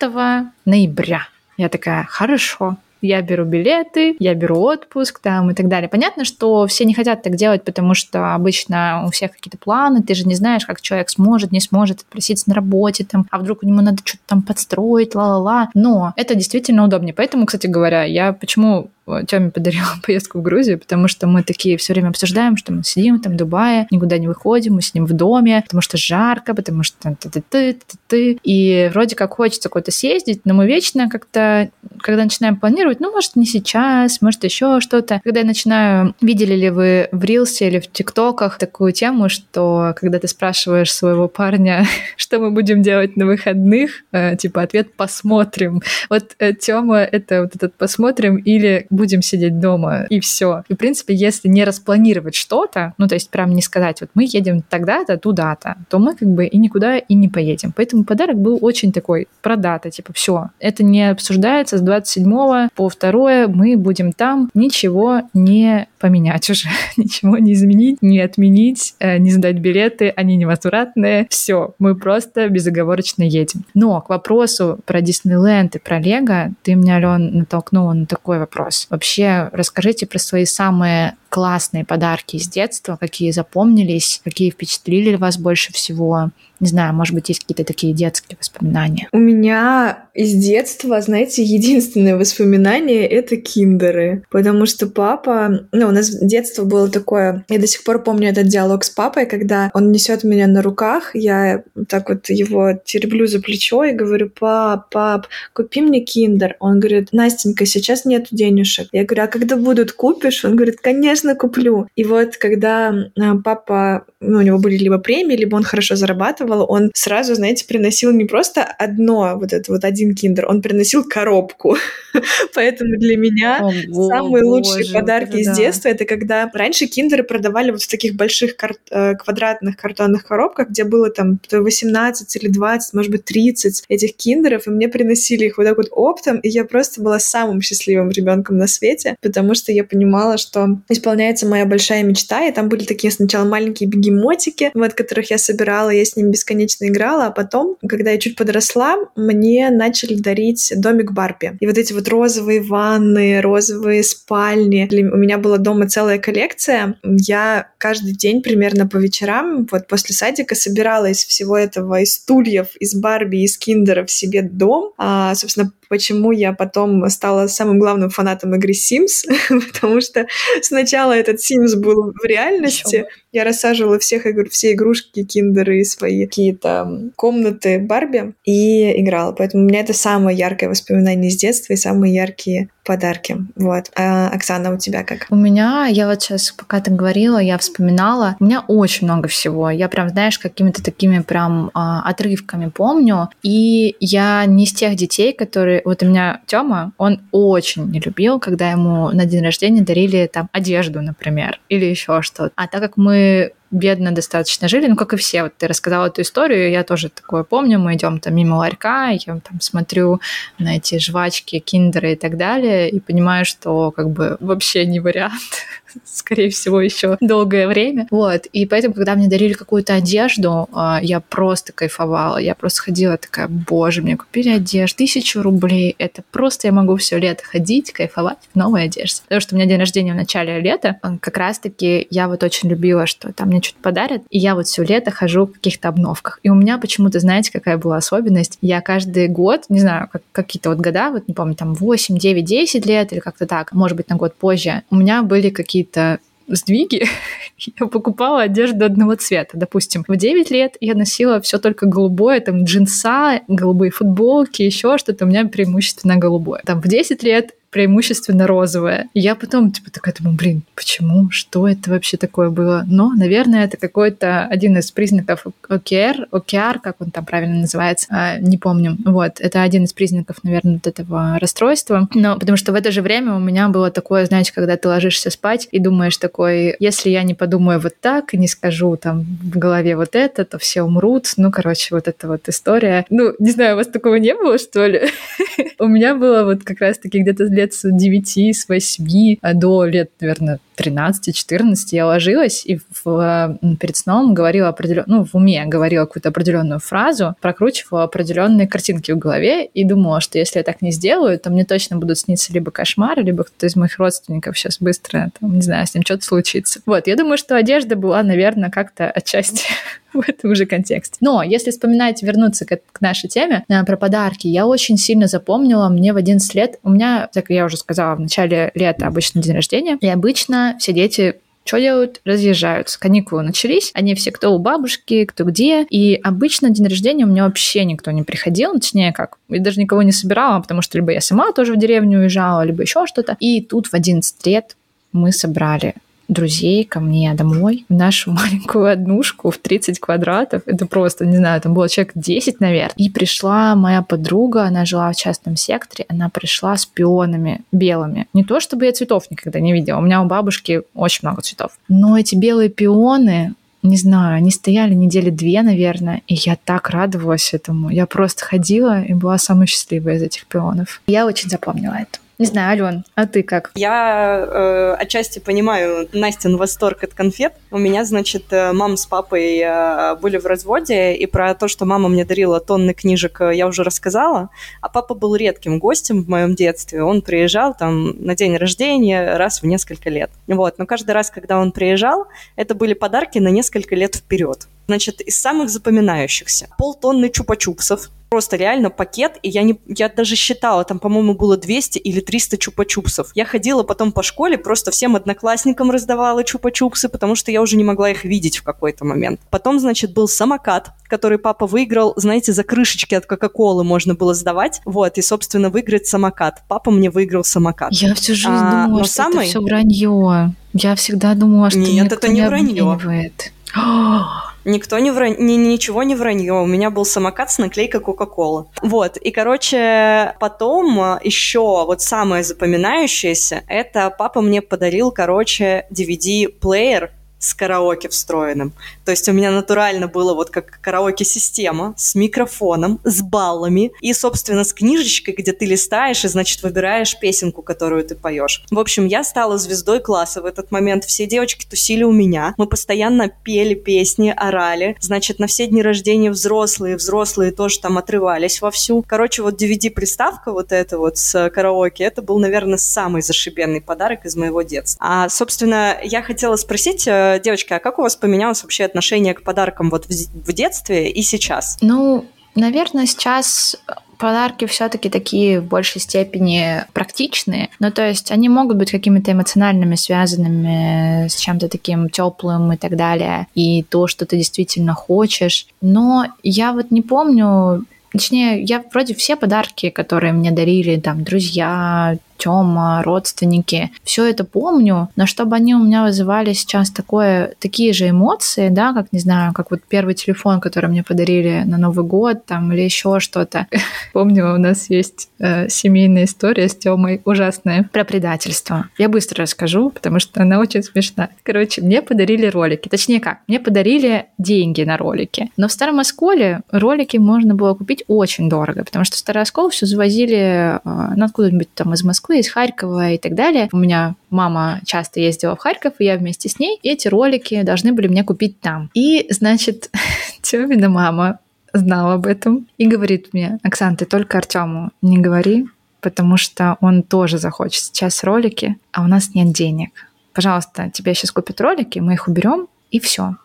ноября. 0.66 1.28
Я 1.58 1.70
такая, 1.70 2.06
хорошо. 2.06 2.78
Я 3.01 3.22
беру 3.22 3.46
билеты, 3.46 4.15
я 4.20 4.34
беру 4.34 4.60
отпуск 4.60 5.20
там 5.20 5.51
и 5.51 5.53
так 5.53 5.68
далее. 5.68 5.89
Понятно, 5.89 6.25
что 6.25 6.68
все 6.68 6.86
не 6.86 6.94
хотят 6.94 7.24
так 7.24 7.36
делать, 7.36 7.63
потому 7.63 7.94
что 7.94 8.36
обычно 8.36 9.03
у 9.06 9.12
всех 9.12 9.32
какие-то 9.32 9.58
планы, 9.58 10.01
ты 10.01 10.13
же 10.15 10.25
не 10.25 10.36
знаешь, 10.36 10.65
как 10.65 10.82
человек 10.82 11.10
сможет, 11.10 11.51
не 11.51 11.62
сможет 11.62 12.01
отпроситься 12.01 12.50
на 12.50 12.56
работе, 12.56 13.06
там, 13.06 13.25
а 13.29 13.39
вдруг 13.39 13.60
у 13.63 13.68
него 13.68 13.82
надо 13.82 14.00
что-то 14.03 14.24
там 14.27 14.41
подстроить, 14.41 15.15
ла-ла-ла. 15.15 15.70
Но 15.74 16.13
это 16.15 16.36
действительно 16.36 16.84
удобнее. 16.84 17.13
Поэтому, 17.13 17.46
кстати 17.46 17.68
говоря, 17.68 18.03
я 18.03 18.34
почему 18.34 18.89
Тёме 19.28 19.51
подарила 19.51 19.88
поездку 20.06 20.39
в 20.39 20.42
Грузию, 20.42 20.80
потому 20.80 21.08
что 21.08 21.28
мы 21.28 21.44
такие 21.44 21.78
все 21.78 21.94
время 21.94 22.10
обсуждаем, 22.10 22.58
что 22.58 22.74
мы 22.74 22.84
сидим 22.84 23.20
там 23.20 23.34
в 23.34 23.36
Дубае, 23.36 23.88
никуда 23.92 24.18
не 24.18 24.28
выходим, 24.28 24.75
мы 24.75 24.82
сидим 24.82 25.06
в 25.06 25.13
доме, 25.13 25.62
потому 25.63 25.82
что 25.82 25.98
жарко, 25.98 26.54
потому 26.54 26.84
что 26.84 27.16
ты-ты-ты-ты. 27.20 28.39
И 28.44 28.89
вроде 28.94 29.16
как 29.16 29.34
хочется 29.34 29.70
куда-то 29.70 29.92
съездить, 29.92 30.42
но 30.46 30.54
мы 30.54 30.68
вечно 30.68 31.10
как-то, 31.10 31.70
когда 32.01 32.24
начинаем 32.24 32.58
планировать, 32.58 33.00
ну, 33.00 33.12
может, 33.12 33.36
не 33.36 33.46
сейчас, 33.46 34.22
может, 34.22 34.44
еще 34.44 34.80
что-то. 34.82 35.22
Когда 35.24 35.42
я 35.42 35.46
начинаю, 35.46 36.16
видели 36.22 36.56
ли 36.56 36.70
вы 36.70 37.10
в 37.12 37.24
Рилсе 37.24 37.68
или 37.68 37.80
в 37.80 37.92
ТикТоках 37.92 38.58
такую 38.58 38.92
тему, 38.92 39.30
что 39.30 39.94
когда 39.98 40.20
ты 40.20 40.28
спрашиваешь 40.28 40.94
своего 40.94 41.28
парня, 41.28 41.86
что 42.18 42.39
мы 42.39 42.51
будем 42.51 42.82
делать 42.82 43.18
на 43.18 43.25
выходных, 43.25 44.04
э, 44.12 44.36
типа 44.38 44.62
ответ 44.62 44.94
«посмотрим». 44.94 45.82
Вот 46.10 46.36
э, 46.39 46.54
тема— 46.54 46.98
это 47.12 47.42
вот 47.42 47.56
этот 47.56 47.74
«посмотрим» 47.75 48.38
или 48.38 48.86
«будем 49.00 49.22
сидеть 49.22 49.60
дома» 49.60 50.06
и 50.10 50.20
все. 50.20 50.63
И, 50.68 50.74
в 50.74 50.77
принципе, 50.77 51.13
если 51.15 51.48
не 51.48 51.63
распланировать 51.63 52.36
что-то, 52.36 52.94
ну, 52.98 53.08
то 53.08 53.15
есть 53.15 53.29
прям 53.29 53.53
не 53.53 53.62
сказать, 53.62 54.01
вот 54.01 54.10
мы 54.13 54.24
едем 54.24 54.62
тогда-то, 54.62 55.18
туда-то, 55.18 55.77
то 55.89 56.00
мы 56.00 56.15
как 56.15 56.27
бы 56.27 56.46
и 56.46 56.58
никуда 56.58 56.98
и 56.98 57.15
не 57.15 57.29
поедем. 57.29 57.74
Поэтому 57.75 58.03
подарок 58.03 58.38
был 58.38 58.60
очень 58.62 58.91
такой 58.91 59.27
про 59.41 59.56
дата, 59.56 59.89
типа 59.89 60.13
все. 60.13 60.50
Это 60.60 60.84
не 60.84 61.10
обсуждается 61.10 61.77
с 61.77 61.82
27 61.82 62.70
по 62.75 62.89
2 62.89 63.48
мы 63.48 63.77
будем 63.77 64.12
там, 64.12 64.50
ничего 64.53 65.22
не 65.34 65.88
поменять 66.00 66.50
уже, 66.50 66.70
ничего 66.98 67.38
не 67.38 67.53
изменить, 67.53 68.01
не 68.01 68.20
отменить, 68.20 68.96
э, 69.00 69.18
не 69.18 69.32
сдать 69.32 69.60
билеты, 69.60 70.10
они 70.15 70.38
невозвратные. 70.38 71.27
Все, 71.29 71.75
мы 71.79 71.96
просто 71.96 72.50
безоговорочно 72.50 73.24
едем. 73.24 73.65
Но 73.74 74.01
к 74.01 74.10
вопросу 74.10 74.79
про 74.86 75.01
Диснейленд 75.01 75.75
и 75.75 75.79
про 75.79 76.00
Лего, 76.00 76.51
ты 76.63 76.75
меня, 76.75 76.96
Ален, 76.96 77.39
натолкнула 77.39 77.94
на 77.94 78.06
такой 78.06 78.39
вопрос. 78.39 78.78
Вообще, 78.89 79.50
расскажите 79.51 80.05
про 80.05 80.19
свои 80.19 80.45
самые 80.45 81.15
классные 81.29 81.86
подарки 81.86 82.36
из 82.36 82.48
детства, 82.48 82.98
какие 83.00 83.31
запомнились, 83.31 84.21
какие 84.24 84.50
впечатлили 84.50 85.15
вас 85.15 85.38
больше 85.38 85.71
всего? 85.74 86.31
Не 86.59 86.67
знаю, 86.67 86.93
может 86.93 87.13
быть, 87.13 87.29
есть 87.29 87.41
какие-то 87.41 87.63
такие 87.63 87.93
детские 87.93 88.38
воспоминания? 88.38 89.07
У 89.13 89.17
меня 89.17 90.09
из 90.13 90.33
детства, 90.33 91.00
знаете, 91.00 91.41
единственное 91.41 92.17
воспоминание— 92.17 93.07
это 93.07 93.38
киндеры. 93.38 94.24
Потому 94.29 94.65
что 94.65 94.88
папа... 94.88 95.67
Ну, 95.71 95.88
у 95.88 95.91
нас 95.91 96.09
детство 96.09 96.65
было 96.65 96.89
такое... 96.89 97.45
Я 97.48 97.59
до 97.59 97.67
сих 97.67 97.83
пор 97.83 98.03
помню 98.03 98.29
этот 98.29 98.48
диалог 98.48 98.83
с 98.83 98.89
папой, 98.89 99.25
когда 99.25 99.71
он 99.74 99.91
несет 99.93 100.25
меня 100.25 100.48
на 100.48 100.62
руках, 100.62 101.12
я 101.13 101.63
так 101.88 102.09
вот 102.09 102.29
его 102.29 102.74
тереблю 102.83 103.27
за 103.27 103.39
плечо 103.39 103.86
и 103.86 103.93
говорю, 103.93 104.29
пап, 104.29 104.89
пап, 104.89 105.27
купи 105.53 105.81
мне 105.81 106.01
киндер. 106.01 106.57
Он 106.59 106.81
говорит, 106.81 107.13
Настенька, 107.13 107.65
сейчас 107.65 108.03
нет 108.03 108.27
денежек. 108.31 108.89
Я 108.91 109.05
говорю, 109.05 109.24
а 109.24 109.27
когда 109.27 109.55
будут, 109.55 109.93
купишь? 109.93 110.43
Он 110.43 110.57
говорит, 110.57 110.81
конечно, 110.81 111.18
куплю. 111.35 111.88
И 111.95 112.03
вот 112.03 112.38
когда 112.38 112.93
а, 113.19 113.35
папа, 113.43 114.05
ну, 114.21 114.39
у 114.39 114.41
него 114.41 114.59
были 114.59 114.77
либо 114.77 114.97
премии, 114.97 115.35
либо 115.35 115.55
он 115.55 115.63
хорошо 115.63 115.95
зарабатывал, 115.95 116.65
он 116.67 116.91
сразу, 116.93 117.35
знаете, 117.35 117.65
приносил 117.65 118.11
не 118.11 118.25
просто 118.25 118.63
одно, 118.63 119.38
вот 119.38 119.53
это 119.53 119.71
вот 119.71 119.83
один 119.83 120.13
киндер, 120.13 120.45
он 120.47 120.61
приносил 120.61 121.03
коробку. 121.03 121.77
Поэтому 122.53 122.97
для 122.97 123.17
меня 123.17 123.59
Ого, 123.61 124.09
самые 124.09 124.43
боже, 124.43 124.71
лучшие 124.71 124.93
подарки 124.93 125.38
из 125.38 125.47
да. 125.47 125.55
детства 125.55 125.89
это 125.89 126.05
когда 126.05 126.49
раньше 126.53 126.88
киндеры 126.88 127.23
продавали 127.23 127.71
вот 127.71 127.81
в 127.81 127.88
таких 127.88 128.15
больших 128.15 128.55
кар- 128.55 128.75
э, 128.91 129.15
квадратных 129.15 129.77
картонных 129.77 130.25
коробках, 130.25 130.69
где 130.69 130.83
было 130.83 131.09
там 131.09 131.39
18 131.51 132.35
или 132.35 132.49
20, 132.49 132.93
может 132.93 133.11
быть, 133.11 133.25
30 133.25 133.83
этих 133.88 134.15
киндеров, 134.15 134.67
и 134.67 134.71
мне 134.71 134.88
приносили 134.89 135.45
их 135.45 135.57
вот 135.57 135.65
так 135.65 135.77
вот 135.77 135.88
оптом, 135.91 136.39
и 136.39 136.49
я 136.49 136.65
просто 136.65 137.01
была 137.01 137.19
самым 137.19 137.61
счастливым 137.61 138.09
ребенком 138.09 138.57
на 138.57 138.67
свете, 138.67 139.15
потому 139.21 139.53
что 139.55 139.71
я 139.71 139.83
понимала, 139.83 140.38
что 140.38 140.79
исполняется 140.89 141.47
моя 141.47 141.65
большая 141.65 142.03
мечта, 142.03 142.45
и 142.45 142.51
там 142.51 142.69
были 142.69 142.83
такие 142.85 143.11
сначала 143.11 143.45
маленькие 143.45 143.89
бегемотики, 144.10 144.72
вот, 144.74 144.94
которых 144.94 145.32
я 145.32 145.38
собирала, 145.38 145.89
я 145.89 146.04
с 146.04 146.16
ними 146.16 146.32
бесконечно 146.32 146.86
играла, 146.88 147.28
а 147.28 147.32
потом, 147.32 147.78
когда 147.88 148.12
я 148.12 148.18
чуть 148.18 148.36
подросла, 148.36 148.98
мне 149.16 149.70
начали 149.70 150.16
дарить 150.16 150.74
домик 150.75 151.12
Барби. 151.12 151.58
И 151.60 151.68
вот 151.68 151.78
эти 151.78 151.94
вот 151.94 152.08
розовые 152.08 152.62
ванны, 152.62 153.42
розовые 153.42 154.04
спальни. 154.04 154.88
У 154.92 155.18
меня 155.18 155.38
была 155.38 155.58
дома 155.58 155.88
целая 155.88 156.20
коллекция. 156.20 156.96
Я 157.04 157.70
каждый 157.78 158.13
день 158.13 158.42
примерно 158.42 158.88
по 158.88 158.98
вечерам, 158.98 159.68
вот 159.72 159.88
после 159.88 160.16
садика, 160.16 160.56
собирала 160.56 161.08
из 161.08 161.24
всего 161.24 161.58
этого, 161.58 162.01
из 162.01 162.16
стульев, 162.16 162.75
из 162.80 162.96
Барби, 162.96 163.44
из 163.44 163.58
киндеров 163.58 164.12
себе 164.12 164.42
дом. 164.42 164.94
А, 164.98 165.36
собственно, 165.36 165.72
почему 165.89 166.31
я 166.31 166.53
потом 166.53 167.10
стала 167.10 167.48
самым 167.48 167.79
главным 167.79 168.10
фанатом 168.10 168.55
игры 168.55 168.72
Sims, 168.72 169.25
потому 169.74 170.00
что 170.00 170.27
сначала 170.62 171.12
этот 171.13 171.38
Sims 171.38 171.75
был 171.75 172.13
в 172.13 172.25
реальности, 172.25 173.05
я 173.31 173.43
рассаживала 173.43 174.00
всех 174.00 174.25
игр, 174.25 174.50
все 174.50 174.74
игрушки, 174.74 175.24
киндеры 175.24 175.84
свои 175.84 176.25
какие-то 176.25 177.12
комнаты 177.15 177.79
Барби 177.79 178.34
и 178.46 179.01
играла. 179.01 179.34
Поэтому 179.34 179.65
у 179.65 179.67
меня 179.67 179.81
это 179.81 179.93
самое 179.93 180.38
яркое 180.38 180.69
воспоминание 180.69 181.29
из 181.29 181.36
детства 181.36 181.74
и 181.74 181.77
самые 181.77 182.13
яркие 182.13 182.69
подарки. 182.89 183.38
Вот. 183.55 183.91
А, 183.96 184.29
Оксана, 184.29 184.74
у 184.74 184.77
тебя 184.79 185.03
как? 185.03 185.27
У 185.29 185.36
меня, 185.36 185.86
я 185.86 186.08
вот 186.08 186.24
сейчас, 186.24 186.50
пока 186.50 186.79
ты 186.79 186.89
говорила, 186.89 187.38
я 187.38 187.60
вспоминала, 187.60 188.36
у 188.39 188.46
меня 188.46 188.62
очень 188.67 189.05
много 189.05 189.27
всего. 189.27 189.69
Я 189.69 189.89
прям, 189.89 190.10
знаешь, 190.10 190.39
какими-то 190.39 190.84
такими 190.84 191.19
прям 191.19 191.69
а, 191.75 192.01
отрывками 192.01 192.69
помню. 192.69 193.29
И 193.43 193.95
я 193.99 194.43
не 194.47 194.63
из 194.63 194.73
тех 194.73 194.95
детей, 194.95 195.34
которые... 195.34 195.84
Вот 195.86 196.02
у 196.02 196.08
меня 196.08 196.41
Тёма, 196.47 196.91
он 196.97 197.21
очень 197.32 197.86
не 197.91 197.99
любил, 197.99 198.39
когда 198.39 198.71
ему 198.71 199.12
на 199.12 199.25
день 199.25 199.43
рождения 199.43 199.84
дарили 199.84 200.25
там 200.25 200.49
одежду, 200.52 201.04
например, 201.04 201.60
или 201.69 201.86
еще 201.86 202.23
что-то. 202.23 202.52
А 202.56 202.65
так 202.65 202.82
как 202.82 202.97
мы 202.97 203.52
бедно 203.71 204.12
достаточно 204.12 204.67
жили, 204.67 204.88
ну, 204.88 204.95
как 204.95 205.13
и 205.13 205.17
все. 205.17 205.43
Вот 205.43 205.53
ты 205.58 205.67
рассказала 205.67 206.08
эту 206.08 206.21
историю, 206.21 206.71
я 206.71 206.84
тоже 206.84 207.10
такое 207.10 207.43
помню. 207.43 207.79
Мы 207.79 207.95
идем 207.95 208.19
там 208.19 208.36
мимо 208.36 208.55
ларька, 208.55 209.10
я 209.10 209.39
там 209.39 209.62
смотрю 209.62 210.21
на 210.58 210.77
эти 210.77 210.97
жвачки, 210.97 211.60
киндеры 211.60 212.13
и 212.13 212.15
так 212.15 212.38
далее, 212.38 212.89
и 212.89 212.99
понимаю, 212.99 213.45
что 213.45 213.91
как 213.91 214.10
бы 214.10 214.38
вообще 214.39 214.86
не 214.86 214.99
вариант. 214.99 215.41
Скорее 216.06 216.49
всего, 216.49 216.82
еще 216.82 217.17
долгое 217.21 217.67
время. 217.67 218.08
Вот. 218.12 218.45
И 218.47 218.65
поэтому, 218.65 218.93
когда 218.93 219.15
мне 219.15 219.28
дарили 219.28 219.54
какую-то 219.54 219.93
одежду, 219.93 220.67
а, 220.73 220.99
я 221.02 221.19
просто 221.19 221.73
кайфовала. 221.73 222.38
Я 222.38 222.56
просто 222.56 222.84
ходила 222.84 223.17
такая, 223.17 223.47
боже, 223.47 224.02
мне 224.02 224.17
купили 224.17 224.49
одежду, 224.49 224.97
тысячу 224.97 225.41
рублей. 225.41 225.95
Это 225.97 226.23
просто 226.32 226.67
я 226.67 226.73
могу 226.73 226.95
все 226.97 227.17
лето 227.17 227.43
ходить, 227.43 227.91
кайфовать 227.91 228.38
в 228.54 228.58
новой 228.58 228.86
одежде. 228.86 229.21
Потому 229.23 229.41
что 229.41 229.56
у 229.56 229.58
меня 229.58 229.67
день 229.67 229.80
рождения 229.80 230.13
в 230.13 230.17
начале 230.17 230.60
лета. 230.60 230.99
Как 231.21 231.38
раз-таки 231.38 232.08
я 232.10 232.28
вот 232.28 232.43
очень 232.43 232.69
любила, 232.69 233.06
что 233.06 233.32
там 233.34 233.49
мне 233.49 233.62
что-то 233.62 233.82
подарят, 233.82 234.23
и 234.30 234.39
я 234.39 234.56
вот 234.56 234.67
все 234.67 234.84
лето 234.84 235.12
хожу 235.12 235.45
в 235.45 235.54
каких-то 235.54 235.89
обновках. 235.89 236.39
И 236.43 236.49
у 236.49 236.56
меня 236.56 236.78
почему-то, 236.78 237.19
знаете, 237.19 237.52
какая 237.52 237.78
была 237.78 237.97
особенность? 237.97 238.58
Я 238.62 238.82
каждый 238.82 239.28
год, 239.28 239.65
не 239.69 239.80
знаю, 239.80 240.10
как, 240.12 240.21
какие-то 240.32 240.69
вот 240.69 240.80
года, 240.80 241.12
вот 241.12 241.28
не 241.28 241.34
помню, 241.34 241.56
там 241.56 241.73
8, 241.73 242.17
9, 242.17 242.45
10 242.45 242.86
лет 242.86 243.13
или 243.13 243.19
как-то 243.19 243.45
так, 243.45 243.73
может 243.73 243.97
быть, 243.97 244.10
на 244.10 244.15
год 244.15 244.36
позже, 244.36 244.84
у 244.89 244.95
меня 244.95 245.23
были 245.23 245.49
какие-то 245.80 246.20
сдвиги, 246.48 247.06
я 247.80 247.88
покупала 247.88 248.42
одежду 248.42 248.86
одного 248.86 249.15
цвета. 249.15 249.58
Допустим, 249.58 250.04
в 250.08 250.15
9 250.15 250.52
лет 250.52 250.78
я 250.82 250.96
носила 250.96 251.39
все 251.42 251.60
только 251.60 251.86
голубое, 251.86 252.39
там 252.39 252.63
джинса, 252.63 253.42
голубые 253.48 253.92
футболки, 253.92 254.63
еще 254.63 254.98
что-то, 254.98 255.26
у 255.26 255.28
меня 255.28 255.46
преимущественно 255.46 256.18
голубое. 256.18 256.62
Там 256.65 256.82
в 256.82 256.88
10 256.88 257.24
лет 257.24 257.56
преимущественно 257.69 258.47
розовое. 258.47 259.10
И 259.13 259.19
я 259.19 259.36
потом, 259.36 259.71
типа, 259.71 259.91
такая 259.91 260.13
думаю, 260.17 260.36
блин, 260.36 260.63
почему? 260.75 261.29
Что 261.32 261.67
это 261.67 261.91
вообще 261.91 262.17
такое 262.17 262.49
было? 262.49 262.84
Но, 262.88 263.13
наверное, 263.13 263.65
это 263.65 263.77
какой-то 263.77 264.45
один 264.45 264.77
из 264.77 264.91
признаков 264.91 265.45
ОКР, 265.67 266.27
ОКР, 266.32 266.79
как 266.82 266.95
он 266.99 267.12
там 267.12 267.25
правильно 267.25 267.60
называется, 267.60 268.08
а, 268.10 268.39
не 268.39 268.58
помню. 268.58 268.97
Вот, 269.05 269.39
это 269.39 269.62
один 269.62 269.84
из 269.84 269.93
признаков, 269.93 270.38
наверное, 270.43 270.73
вот 270.73 270.88
этого 270.88 271.38
расстройства. 271.39 272.08
Но 272.13 272.38
потому 272.38 272.58
что 272.58 272.71
в 272.71 272.75
это 272.75 272.91
же 272.91 273.01
время 273.01 273.36
у 273.36 273.39
меня 273.39 273.69
было 273.69 273.91
такое, 273.91 274.25
знаете, 274.25 274.51
когда 274.53 274.77
ты 274.77 274.88
ложишься 274.88 275.29
спать 275.29 275.67
и 275.71 275.79
думаешь 275.79 276.17
такой, 276.17 276.75
если 276.79 277.10
я 277.10 277.23
не 277.23 277.34
подумаю 277.34 277.79
вот 277.79 277.93
так 278.01 278.34
и 278.34 278.38
не 278.38 278.47
скажу 278.47 278.97
там 278.97 279.25
в 279.43 279.58
голове 279.58 279.95
вот 279.95 280.15
это, 280.15 280.45
то 280.45 280.58
все 280.58 280.82
умрут. 280.82 281.34
Ну, 281.38 281.51
короче, 281.51 281.95
вот 281.95 282.08
эта 282.08 282.27
вот 282.27 282.49
история. 282.49 283.05
Ну, 283.10 283.34
не 283.39 283.51
знаю, 283.51 283.75
у 283.75 283.77
вас 283.77 283.88
такого 283.88 284.15
не 284.15 284.34
было, 284.34 284.58
что 284.58 284.86
ли? 284.86 285.01
У 285.79 285.88
меня 285.88 286.15
было 286.15 286.43
вот 286.43 286.63
как 286.63 286.79
раз-таки 286.79 287.19
где-то 287.19 287.45
лет 287.60 287.74
с 287.74 287.89
9, 287.89 288.56
с 288.56 288.67
8 288.67 289.38
а 289.41 289.54
до 289.54 289.86
лет, 289.86 290.12
наверное, 290.19 290.60
13-14 290.80 291.76
я 291.91 292.06
ложилась 292.06 292.65
и 292.65 292.80
в, 293.04 293.60
перед 293.80 293.98
сном 293.98 294.34
говорила 294.34 294.69
определенную, 294.69 295.19
ну, 295.19 295.26
в 295.26 295.36
уме 295.36 295.65
говорила 295.65 296.06
какую-то 296.06 296.30
определенную 296.30 296.80
фразу, 296.80 297.36
прокручивала 297.41 298.04
определенные 298.04 298.67
картинки 298.67 299.12
в 299.12 299.17
голове 299.17 299.65
и 299.65 299.84
думала, 299.84 300.22
что 300.22 300.38
если 300.38 300.60
я 300.60 300.63
так 300.63 300.82
не 300.82 300.91
сделаю, 300.91 301.38
то 301.38 301.50
мне 301.50 301.65
точно 301.65 301.98
будут 301.98 302.19
сниться 302.19 302.54
либо 302.54 302.72
кошмары, 302.72 303.24
либо 303.24 303.43
кто-то 303.43 303.65
из 303.65 303.76
моих 303.76 303.98
родственников 304.00 304.58
сейчас 304.58 304.78
быстро, 304.80 305.32
там, 305.39 305.56
не 305.56 305.62
знаю, 305.62 305.86
с 305.86 305.93
ним 305.93 306.04
что-то 306.04 306.24
случится. 306.24 306.82
Вот, 306.86 307.08
я 307.08 307.15
думаю, 307.15 307.38
что 307.38 307.58
одежда 307.58 307.95
была, 307.95 308.24
наверное, 308.24 308.69
как-то 308.69 309.10
отчасти 309.12 309.65
в 310.13 310.28
этом 310.28 310.56
же 310.56 310.65
контексте. 310.65 311.17
Но 311.22 311.43
если 311.43 311.72
вспоминать, 311.72 312.24
вернуться 312.24 312.65
к, 312.65 312.80
к 312.91 313.02
нашей 313.02 313.30
теме 313.30 313.63
э, 313.67 313.84
про 313.84 313.98
подарки, 313.98 314.48
я 314.48 314.65
очень 314.65 314.98
сильно 314.98 315.28
запомнила, 315.28 315.89
мне 315.89 316.13
в 316.13 316.17
11 316.17 316.56
лет, 316.56 316.80
у 316.84 316.89
меня, 316.89 317.30
как 317.34 317.50
я 317.50 317.65
уже 317.65 317.78
сказала, 317.78 318.15
в 318.15 318.19
начале 318.19 318.72
лета 318.74 319.08
обычно 319.08 319.41
день 319.41 319.56
рождения, 319.56 319.98
и 320.00 320.08
обычно 320.08 320.76
все 320.80 320.93
дети 320.93 321.36
что 321.65 321.78
делают? 321.78 322.19
Разъезжаются. 322.26 323.00
Каникулы 323.00 323.43
начались, 323.43 323.91
они 323.93 324.15
все 324.15 324.32
кто 324.32 324.52
у 324.56 324.58
бабушки, 324.58 325.26
кто 325.26 325.43
где. 325.43 325.84
И 325.84 326.15
обычно 326.15 326.72
день 326.72 326.88
рождения 326.88 327.26
у 327.26 327.28
меня 327.28 327.45
вообще 327.45 327.86
никто 327.86 328.10
не 328.10 328.24
приходил, 328.24 328.74
точнее 328.74 329.13
как, 329.13 329.38
я 329.50 329.60
даже 329.60 329.80
никого 329.80 330.02
не 330.02 330.12
собирала, 330.12 330.60
потому 330.62 330.82
что 330.82 330.98
либо 330.98 331.12
я 331.12 331.22
сама 331.22 331.52
тоже 331.52 331.74
в 331.74 331.78
деревню 331.78 332.22
уезжала, 332.22 332.63
либо 332.63 332.82
еще 332.82 333.06
что-то. 333.06 333.38
И 333.39 333.62
тут 333.62 333.86
в 333.86 333.93
11 333.93 334.48
лет 334.48 334.78
мы 335.12 335.32
собрали 335.32 335.93
друзей 336.30 336.86
ко 336.86 337.00
мне 337.00 337.34
домой, 337.34 337.86
в 337.89 337.94
нашу 337.94 338.32
маленькую 338.32 338.89
однушку 338.89 339.52
в 339.52 339.58
30 339.58 340.00
квадратов. 340.00 340.62
Это 340.65 340.86
просто, 340.86 341.26
не 341.26 341.36
знаю, 341.36 341.60
там 341.60 341.74
было 341.74 341.89
человек 341.89 342.13
10, 342.15 342.62
наверное. 342.62 342.94
И 342.96 343.10
пришла 343.10 343.76
моя 343.76 344.02
подруга, 344.02 344.63
она 344.63 344.86
жила 344.86 345.12
в 345.12 345.15
частном 345.15 345.58
секторе, 345.58 346.06
она 346.08 346.30
пришла 346.30 346.78
с 346.78 346.86
пионами 346.86 347.62
белыми. 347.72 348.28
Не 348.34 348.44
то, 348.44 348.60
чтобы 348.60 348.86
я 348.86 348.94
цветов 348.94 349.30
никогда 349.30 349.60
не 349.60 349.74
видела, 349.74 349.98
у 349.98 350.02
меня 350.02 350.22
у 350.22 350.26
бабушки 350.26 350.84
очень 350.94 351.20
много 351.24 351.42
цветов. 351.42 351.72
Но 351.89 352.18
эти 352.18 352.36
белые 352.36 352.70
пионы, 352.70 353.56
не 353.82 353.98
знаю, 353.98 354.38
они 354.38 354.52
стояли 354.52 354.94
недели 354.94 355.30
две, 355.30 355.62
наверное, 355.62 356.22
и 356.28 356.36
я 356.36 356.58
так 356.63 356.89
радовалась 356.89 357.54
этому. 357.54 357.89
Я 357.89 358.06
просто 358.06 358.46
ходила 358.46 359.02
и 359.02 359.13
была 359.13 359.38
самой 359.38 359.68
счастливой 359.68 360.18
из 360.18 360.22
этих 360.22 360.46
пионов. 360.46 361.02
Я 361.08 361.26
очень 361.26 361.50
запомнила 361.50 361.94
это. 361.94 362.20
Не 362.39 362.45
знаю, 362.45 362.86
Ален, 362.86 363.04
а 363.15 363.28
ты 363.28 363.43
как? 363.43 363.71
Я 363.75 364.45
э, 364.47 364.95
отчасти 364.97 365.39
понимаю 365.39 366.08
Настин 366.13 366.56
восторг 366.56 367.04
от 367.04 367.13
конфет. 367.13 367.52
У 367.69 367.78
меня, 367.78 368.06
значит, 368.06 368.45
э, 368.52 368.71
мама 368.71 368.95
с 368.95 369.06
папой 369.06 369.60
э, 369.60 370.15
были 370.15 370.38
в 370.38 370.45
разводе, 370.45 371.15
и 371.15 371.25
про 371.25 371.54
то, 371.54 371.67
что 371.67 371.84
мама 371.84 372.08
мне 372.08 372.23
дарила 372.23 372.62
тонны 372.62 372.93
книжек, 372.93 373.41
э, 373.41 373.56
я 373.56 373.67
уже 373.67 373.84
рассказала. 373.84 374.52
А 374.80 374.88
папа 374.88 375.15
был 375.15 375.36
редким 375.36 375.80
гостем 375.80 376.23
в 376.23 376.30
моем 376.30 376.56
детстве. 376.56 377.04
Он 377.04 377.21
приезжал 377.21 377.75
там 377.78 378.15
на 378.23 378.36
день 378.36 378.56
рождения 378.56 379.36
раз 379.36 379.62
в 379.62 379.65
несколько 379.65 380.10
лет. 380.10 380.32
Вот. 380.47 380.78
Но 380.78 380.86
каждый 380.86 381.12
раз, 381.12 381.32
когда 381.32 381.60
он 381.60 381.73
приезжал, 381.73 382.28
это 382.56 382.73
были 382.73 382.93
подарки 382.93 383.39
на 383.39 383.49
несколько 383.49 383.95
лет 383.95 384.15
вперед. 384.15 384.69
Значит, 384.89 385.21
из 385.21 385.39
самых 385.39 385.69
запоминающихся. 385.69 386.67
Полтонны 386.80 387.25
чупа-чупсов, 387.25 388.10
Просто 388.30 388.58
реально 388.58 388.91
пакет, 388.91 389.39
и 389.41 389.49
я, 389.49 389.63
не, 389.63 389.80
я 389.88 390.08
даже 390.08 390.36
считала, 390.36 390.84
там, 390.84 390.99
по-моему, 390.99 391.34
было 391.34 391.58
200 391.58 391.97
или 391.97 392.19
300 392.19 392.58
чупа-чупсов. 392.58 393.30
Я 393.34 393.43
ходила 393.43 393.82
потом 393.82 394.12
по 394.12 394.21
школе, 394.21 394.60
просто 394.60 394.91
всем 394.91 395.15
одноклассникам 395.15 395.89
раздавала 395.89 396.43
чупа-чупсы, 396.43 397.10
потому 397.10 397.34
что 397.34 397.52
я 397.52 397.60
уже 397.60 397.75
не 397.75 397.84
могла 397.84 398.12
их 398.12 398.25
видеть 398.25 398.58
в 398.58 398.63
какой-то 398.63 399.04
момент. 399.04 399.39
Потом, 399.49 399.80
значит, 399.80 400.13
был 400.13 400.28
самокат, 400.28 400.91
который 401.08 401.39
папа 401.39 401.65
выиграл, 401.65 402.13
знаете, 402.17 402.54
за 402.54 402.63
крышечки 402.63 403.15
от 403.15 403.25
Кока-Колы 403.25 403.84
можно 403.84 404.13
было 404.13 404.36
сдавать. 404.36 404.82
Вот, 404.86 405.17
и, 405.17 405.23
собственно, 405.23 405.71
выиграть 405.71 406.06
самокат. 406.06 406.62
Папа 406.67 406.91
мне 406.91 407.10
выиграл 407.10 407.43
самокат. 407.43 407.91
Я 407.93 408.13
всю 408.13 408.36
жизнь 408.36 408.52
а, 408.52 408.86
думала, 408.86 409.06
что 409.06 409.13
самый... 409.13 409.45
это 409.45 409.49
все 409.49 409.62
вранье. 409.62 410.54
Я 410.73 410.95
всегда 410.95 411.34
думала, 411.34 411.71
что 411.71 411.80
Нет, 411.80 412.12
это 412.12 412.28
не, 412.28 412.45
вранье. 412.45 413.32
Никто 414.65 415.00
не 415.00 415.12
вран... 415.12 415.36
ни, 415.39 415.54
ничего 415.54 416.04
не 416.04 416.15
вранье. 416.15 416.54
У 416.54 416.65
меня 416.65 416.89
был 416.89 417.06
самокат 417.06 417.52
с 417.52 417.58
наклейкой 417.58 418.02
Кока-Кола. 418.02 418.67
Вот. 418.82 419.17
И, 419.17 419.32
короче, 419.32 420.36
потом 420.39 421.00
э, 421.00 421.19
еще 421.24 421.60
вот 421.86 422.02
самое 422.02 422.43
запоминающееся, 422.43 423.63
это 423.67 424.10
папа 424.10 424.41
мне 424.41 424.62
подарил, 424.62 425.12
короче, 425.12 425.88
DVD-плеер 425.91 427.12
с 427.39 427.54
караоке 427.54 428.10
встроенным. 428.10 428.73
То 429.06 429.12
есть 429.12 429.28
у 429.30 429.32
меня 429.32 429.52
натурально 429.52 430.08
было 430.08 430.34
вот 430.34 430.49
как 430.49 430.80
караоке-система 430.82 431.93
с 431.97 432.15
микрофоном, 432.15 432.99
с 433.04 433.21
баллами 433.21 433.91
и, 434.02 434.13
собственно, 434.13 434.63
с 434.63 434.73
книжечкой, 434.73 435.34
где 435.34 435.54
ты 435.54 435.65
листаешь 435.65 436.25
и, 436.25 436.28
значит, 436.28 436.62
выбираешь 436.62 437.17
песенку, 437.17 437.62
которую 437.62 438.04
ты 438.04 438.15
поешь. 438.15 438.63
В 438.69 438.80
общем, 438.80 439.06
я 439.06 439.23
стала 439.23 439.58
звездой 439.58 440.02
класса 440.02 440.41
в 440.41 440.45
этот 440.45 440.71
момент. 440.71 441.06
Все 441.06 441.25
девочки 441.25 441.65
тусили 441.65 442.04
у 442.04 442.12
меня. 442.12 442.54
Мы 442.58 442.67
постоянно 442.67 443.30
пели 443.30 443.73
песни, 443.73 444.34
орали. 444.36 444.97
Значит, 444.99 445.39
на 445.39 445.47
все 445.47 445.67
дни 445.67 445.82
рождения 445.82 446.32
взрослые, 446.32 446.97
взрослые 446.97 447.52
тоже 447.52 447.80
там 447.80 447.97
отрывались 447.97 448.62
вовсю. 448.62 449.04
Короче, 449.08 449.41
вот 449.41 449.62
DVD-приставка 449.62 450.52
вот 450.52 450.71
эта 450.71 450.97
вот 450.97 451.17
с 451.17 451.49
караоке, 451.49 452.04
это 452.04 452.21
был, 452.21 452.39
наверное, 452.39 452.78
самый 452.78 453.21
зашибенный 453.21 453.82
подарок 453.82 454.25
из 454.25 454.36
моего 454.36 454.62
детства. 454.62 454.99
А, 455.02 455.30
собственно, 455.30 455.97
я 456.04 456.21
хотела 456.21 456.56
спросить 456.58 457.08
э, 457.08 457.29
девочки, 457.38 457.74
а 457.74 457.80
как 457.80 458.00
у 458.00 458.02
вас 458.02 458.15
поменялось 458.15 458.63
вообще 458.63 458.86
отношение 458.86 459.34
к 459.34 459.44
подаркам 459.44 459.89
вот 459.89 460.06
в, 460.06 460.10
в 460.10 460.54
детстве 460.54 461.12
и 461.12 461.22
сейчас? 461.22 461.78
Ну, 461.82 462.26
наверное, 462.56 463.06
сейчас 463.06 463.76
подарки 464.18 464.65
все-таки 464.65 465.10
такие 465.10 465.62
в 465.62 465.65
большей 465.65 466.02
степени 466.02 466.84
практичные. 466.94 467.70
Ну, 467.80 467.89
то 467.92 468.08
есть 468.08 468.32
они 468.32 468.50
могут 468.50 468.78
быть 468.78 468.92
какими-то 468.92 469.32
эмоциональными, 469.32 469.96
связанными 469.96 471.28
с 471.28 471.38
чем-то 471.38 471.70
таким 471.70 472.10
теплым 472.10 472.74
и 472.74 472.78
так 472.78 472.96
далее, 472.98 473.48
и 473.56 473.84
то, 473.84 474.08
что 474.08 474.26
ты 474.26 474.38
действительно 474.38 474.94
хочешь. 474.94 475.68
Но 475.82 476.26
я 476.44 476.74
вот 476.74 476.92
не 476.92 477.02
помню, 477.02 477.86
Точнее, 478.12 478.63
я 478.63 478.84
вроде 478.92 479.13
все 479.13 479.36
подарки, 479.36 479.92
которые 479.92 480.34
мне 480.34 480.50
дарили, 480.50 481.00
там, 481.00 481.24
друзья, 481.24 482.18
Тёма, 482.39 483.04
родственники. 483.04 483.91
Все 484.04 484.25
это 484.25 484.43
помню, 484.43 485.10
но 485.15 485.25
чтобы 485.25 485.56
они 485.58 485.75
у 485.75 485.84
меня 485.84 486.04
вызывали 486.04 486.54
сейчас 486.54 486.89
такое, 486.89 487.54
такие 487.60 487.93
же 487.93 488.10
эмоции, 488.10 488.69
да, 488.69 488.93
как, 488.93 489.12
не 489.12 489.19
знаю, 489.19 489.54
как 489.54 489.71
вот 489.71 489.82
первый 489.88 490.15
телефон, 490.15 490.62
который 490.62 490.89
мне 490.89 491.04
подарили 491.04 491.63
на 491.65 491.78
Новый 491.78 492.06
год, 492.06 492.45
там, 492.45 492.71
или 492.71 492.82
еще 492.82 493.19
что-то. 493.19 493.67
Помню, 494.13 494.56
у 494.56 494.58
нас 494.58 494.89
есть 494.89 495.30
э, 495.39 495.67
семейная 495.69 496.23
история 496.23 496.69
с 496.69 496.75
Тёмой 496.75 497.21
ужасная 497.25 497.89
про 497.91 498.06
предательство. 498.06 498.89
Я 498.97 499.10
быстро 499.10 499.43
расскажу, 499.43 499.89
потому 499.89 500.19
что 500.19 500.41
она 500.41 500.60
очень 500.60 500.82
смешная. 500.82 501.30
Короче, 501.43 501.82
мне 501.82 502.02
подарили 502.02 502.47
ролики. 502.47 502.88
Точнее 502.88 503.19
как, 503.19 503.39
мне 503.47 503.60
подарили 503.60 504.28
деньги 504.38 504.84
на 504.84 504.97
ролики. 504.97 505.52
Но 505.58 505.67
в 505.67 505.71
Старом 505.71 505.99
Осколе 505.99 506.62
ролики 506.71 507.17
можно 507.17 507.54
было 507.54 507.73
купить 507.73 508.04
очень 508.08 508.49
дорого, 508.49 508.86
потому 508.86 509.04
что 509.04 509.15
в 509.15 509.19
Старый 509.19 509.43
Оскол 509.43 509.69
все 509.69 509.86
завозили 509.86 510.38
э, 510.38 510.80
ну, 511.15 511.25
откуда-нибудь 511.25 511.73
там 511.73 511.93
из 511.93 512.04
Москвы 512.04 512.29
Москвы, 512.30 512.39
из 512.39 512.50
Харькова 512.50 513.12
и 513.12 513.18
так 513.18 513.34
далее. 513.34 513.70
У 513.72 513.78
меня 513.78 514.15
мама 514.30 514.82
часто 514.86 515.20
ездила 515.20 515.56
в 515.56 515.60
Харьков, 515.60 515.94
и 516.00 516.06
я 516.06 516.18
вместе 516.18 516.48
с 516.48 516.60
ней. 516.60 516.80
И 516.84 516.89
эти 516.89 517.08
ролики 517.08 517.62
должны 517.63 517.92
были 517.92 518.08
мне 518.08 518.24
купить 518.24 518.60
там. 518.62 518.89
И, 518.94 519.26
значит, 519.30 519.89
Тёмина 520.42 520.89
мама 520.89 521.39
знала 521.74 522.13
об 522.13 522.28
этом 522.28 522.68
и 522.78 522.88
говорит 522.88 523.34
мне, 523.34 523.60
Оксан, 523.63 523.96
ты 523.96 524.06
только 524.06 524.38
Артему 524.38 524.92
не 525.02 525.18
говори, 525.18 525.68
потому 526.02 526.38
что 526.38 526.78
он 526.82 527.04
тоже 527.04 527.38
захочет 527.38 527.84
сейчас 527.84 528.24
ролики, 528.24 528.78
а 528.92 529.04
у 529.04 529.08
нас 529.08 529.36
нет 529.36 529.54
денег. 529.54 529.89
Пожалуйста, 530.34 530.89
тебе 530.94 531.13
сейчас 531.15 531.32
купят 531.32 531.60
ролики, 531.62 532.00
мы 532.00 532.13
их 532.13 532.28
уберем, 532.28 532.68
и 532.92 533.00
все. 533.00 533.36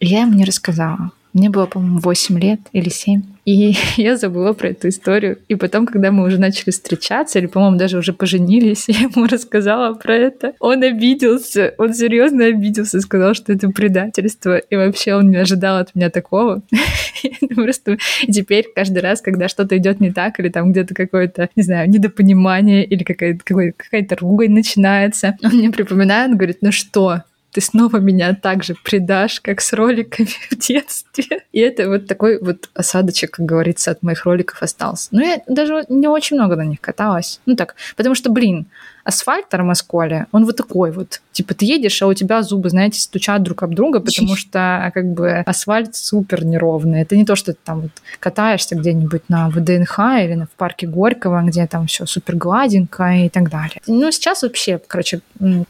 Я 0.00 0.20
ему 0.22 0.34
не 0.34 0.44
рассказала. 0.44 1.10
Мне 1.32 1.50
было, 1.50 1.66
по-моему, 1.66 1.98
8 1.98 2.38
лет 2.38 2.60
или 2.72 2.88
7. 2.88 3.22
И 3.50 3.74
я 3.96 4.16
забыла 4.16 4.52
про 4.52 4.68
эту 4.68 4.88
историю. 4.88 5.38
И 5.48 5.56
потом, 5.56 5.86
когда 5.86 6.12
мы 6.12 6.24
уже 6.24 6.38
начали 6.38 6.70
встречаться, 6.70 7.38
или, 7.38 7.46
по-моему, 7.46 7.76
даже 7.76 7.98
уже 7.98 8.12
поженились, 8.12 8.84
я 8.88 9.00
ему 9.00 9.26
рассказала 9.26 9.94
про 9.94 10.14
это. 10.14 10.52
Он 10.60 10.82
обиделся, 10.82 11.74
он 11.78 11.92
серьезно 11.92 12.46
обиделся, 12.46 13.00
сказал, 13.00 13.34
что 13.34 13.52
это 13.52 13.68
предательство. 13.70 14.58
И 14.58 14.76
вообще 14.76 15.14
он 15.14 15.30
не 15.30 15.36
ожидал 15.36 15.78
от 15.78 15.94
меня 15.94 16.10
такого. 16.10 16.62
Просто 17.54 17.98
теперь 18.28 18.66
каждый 18.74 19.02
раз, 19.02 19.20
когда 19.20 19.48
что-то 19.48 19.76
идет 19.76 20.00
не 20.00 20.12
так, 20.12 20.38
или 20.38 20.48
там 20.48 20.70
где-то 20.70 20.94
какое-то, 20.94 21.48
не 21.56 21.62
знаю, 21.62 21.90
недопонимание, 21.90 22.84
или 22.84 23.02
какая-то 23.02 23.42
какая-то 23.44 24.16
ругань 24.16 24.52
начинается, 24.52 25.36
он 25.42 25.52
мне 25.52 25.70
припоминает, 25.70 26.36
говорит, 26.36 26.58
ну 26.60 26.70
что, 26.70 27.22
ты 27.52 27.60
снова 27.60 27.96
меня 27.96 28.34
так 28.34 28.62
же 28.62 28.74
предашь, 28.84 29.40
как 29.40 29.60
с 29.60 29.72
роликами 29.72 30.28
в 30.50 30.56
детстве. 30.56 31.42
И 31.52 31.60
это 31.60 31.88
вот 31.88 32.06
такой 32.06 32.38
вот 32.40 32.68
осадочек, 32.74 33.32
как 33.32 33.46
говорится, 33.46 33.90
от 33.90 34.02
моих 34.02 34.24
роликов 34.24 34.62
остался. 34.62 35.08
Но 35.10 35.22
я 35.22 35.42
даже 35.46 35.84
не 35.88 36.08
очень 36.08 36.36
много 36.36 36.56
на 36.56 36.64
них 36.64 36.80
каталась. 36.80 37.40
Ну 37.46 37.56
так, 37.56 37.74
потому 37.96 38.14
что, 38.14 38.30
блин, 38.30 38.66
асфальт 39.04 39.46
в 39.46 39.48
Термосколе, 39.48 40.26
он 40.32 40.44
вот 40.44 40.56
такой 40.56 40.92
вот. 40.92 41.20
Типа 41.32 41.54
ты 41.54 41.64
едешь, 41.64 42.00
а 42.02 42.06
у 42.06 42.14
тебя 42.14 42.42
зубы, 42.42 42.70
знаете, 42.70 43.00
стучат 43.00 43.42
друг 43.42 43.62
об 43.62 43.74
друга, 43.74 44.00
потому 44.00 44.36
что 44.36 44.90
как 44.94 45.06
бы 45.12 45.38
асфальт 45.38 45.96
супер 45.96 46.44
неровный. 46.44 47.02
Это 47.02 47.16
не 47.16 47.24
то, 47.24 47.34
что 47.34 47.52
ты 47.52 47.58
там 47.64 47.82
вот 47.82 47.92
катаешься 48.20 48.76
где-нибудь 48.76 49.22
на 49.28 49.48
ВДНХ 49.50 49.98
или 50.22 50.34
на, 50.34 50.46
в 50.46 50.50
парке 50.50 50.86
Горького, 50.86 51.42
где 51.42 51.66
там 51.66 51.86
все 51.86 52.06
супер 52.06 52.36
гладенько 52.36 53.04
и 53.10 53.28
так 53.28 53.50
далее. 53.50 53.80
Ну, 53.86 54.10
сейчас 54.12 54.42
вообще, 54.42 54.80
короче, 54.86 55.20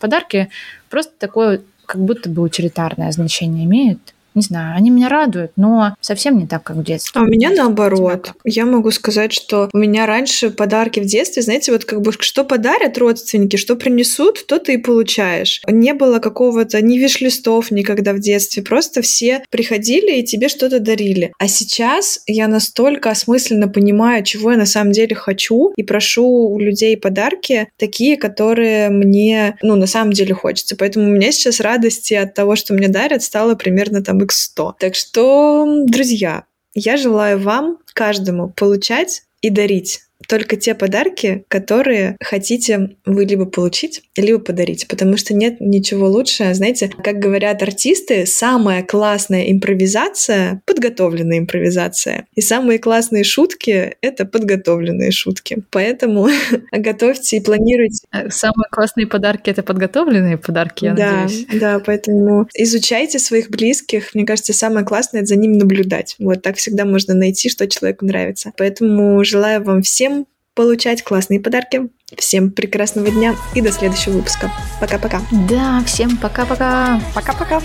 подарки 0.00 0.50
просто 0.90 1.12
такое 1.18 1.62
как 1.90 2.00
будто 2.00 2.30
бы 2.30 2.42
утилитарное 2.42 3.10
значение 3.10 3.64
имеют. 3.64 4.14
Не 4.34 4.42
знаю, 4.42 4.76
они 4.76 4.90
меня 4.90 5.08
радуют, 5.08 5.52
но 5.56 5.94
совсем 6.00 6.38
не 6.38 6.46
так, 6.46 6.62
как 6.62 6.76
в 6.76 6.84
детстве. 6.84 7.20
А 7.20 7.24
у 7.24 7.26
меня 7.26 7.50
наоборот. 7.50 8.32
Я 8.44 8.64
могу 8.64 8.90
сказать, 8.90 9.32
что 9.32 9.68
у 9.72 9.78
меня 9.78 10.06
раньше 10.06 10.50
подарки 10.50 11.00
в 11.00 11.04
детстве, 11.04 11.42
знаете, 11.42 11.72
вот 11.72 11.84
как 11.84 12.00
бы 12.00 12.12
что 12.18 12.44
подарят 12.44 12.98
родственники, 12.98 13.56
что 13.56 13.76
принесут, 13.76 14.46
то 14.46 14.58
ты 14.58 14.74
и 14.74 14.78
получаешь. 14.78 15.60
Не 15.68 15.94
было 15.94 16.18
какого-то 16.18 16.80
ни 16.80 16.98
виш-листов 16.98 17.70
никогда 17.70 18.12
в 18.12 18.20
детстве, 18.20 18.62
просто 18.62 19.02
все 19.02 19.42
приходили 19.50 20.18
и 20.18 20.24
тебе 20.24 20.48
что-то 20.48 20.80
дарили. 20.80 21.32
А 21.38 21.48
сейчас 21.48 22.20
я 22.26 22.48
настолько 22.48 23.10
осмысленно 23.10 23.68
понимаю, 23.68 24.24
чего 24.24 24.52
я 24.52 24.56
на 24.56 24.66
самом 24.66 24.92
деле 24.92 25.16
хочу, 25.16 25.72
и 25.76 25.82
прошу 25.82 26.24
у 26.26 26.58
людей 26.58 26.96
подарки 26.96 27.68
такие, 27.76 28.16
которые 28.16 28.90
мне, 28.90 29.56
ну, 29.62 29.76
на 29.76 29.86
самом 29.86 30.12
деле 30.12 30.34
хочется. 30.34 30.76
Поэтому 30.76 31.06
у 31.06 31.10
меня 31.10 31.32
сейчас 31.32 31.60
радости 31.60 32.14
от 32.14 32.34
того, 32.34 32.56
что 32.56 32.74
мне 32.74 32.88
дарят, 32.88 33.22
стало 33.22 33.54
примерно 33.54 34.02
там 34.02 34.19
x100. 34.22 34.74
Так 34.78 34.94
что, 34.94 35.84
друзья, 35.86 36.44
я 36.74 36.96
желаю 36.96 37.40
вам, 37.40 37.78
каждому, 37.94 38.50
получать 38.50 39.22
и 39.40 39.50
дарить 39.50 40.02
только 40.30 40.56
те 40.56 40.76
подарки, 40.76 41.44
которые 41.48 42.16
хотите 42.22 42.96
вы 43.04 43.24
либо 43.24 43.46
получить, 43.46 44.02
либо 44.16 44.38
подарить, 44.38 44.86
потому 44.86 45.16
что 45.16 45.34
нет 45.34 45.56
ничего 45.58 46.08
лучше. 46.08 46.54
Знаете, 46.54 46.88
как 47.02 47.18
говорят 47.18 47.62
артисты, 47.64 48.26
самая 48.26 48.84
классная 48.84 49.50
импровизация— 49.50 50.62
подготовленная 50.66 51.38
импровизация. 51.38 52.26
И 52.36 52.40
самые 52.42 52.78
классные 52.78 53.24
шутки— 53.24 53.96
это 54.02 54.24
подготовленные 54.24 55.10
шутки. 55.10 55.64
Поэтому 55.70 56.28
готовьте 56.72 57.38
и 57.38 57.40
планируйте. 57.40 58.04
Э, 58.12 58.30
самые 58.30 58.68
классные 58.70 59.08
подарки— 59.08 59.50
это 59.50 59.64
подготовленные 59.64 60.38
подарки, 60.38 60.84
я 60.84 60.94
да, 60.94 61.22
надеюсь. 61.22 61.46
Да, 61.52 61.82
поэтому 61.84 62.48
изучайте 62.54 63.18
своих 63.18 63.50
близких. 63.50 64.14
Мне 64.14 64.24
кажется, 64.24 64.52
самое 64.52 64.86
классное— 64.86 65.20
это 65.22 65.30
за 65.30 65.36
ним 65.36 65.58
наблюдать. 65.58 66.14
Вот 66.20 66.42
так 66.42 66.56
всегда 66.56 66.84
можно 66.84 67.14
найти, 67.14 67.48
что 67.48 67.66
человеку 67.66 68.04
нравится. 68.04 68.52
Поэтому 68.56 69.24
желаю 69.24 69.64
вам 69.64 69.82
всем 69.82 70.19
получать 70.54 71.02
классные 71.02 71.40
подарки. 71.40 71.88
Всем 72.16 72.50
прекрасного 72.50 73.10
дня 73.10 73.34
и 73.54 73.60
до 73.60 73.72
следующего 73.72 74.14
выпуска. 74.14 74.50
Пока-пока. 74.80 75.20
Да, 75.48 75.82
всем 75.86 76.16
пока-пока. 76.16 77.00
Пока-пока. 77.14 77.60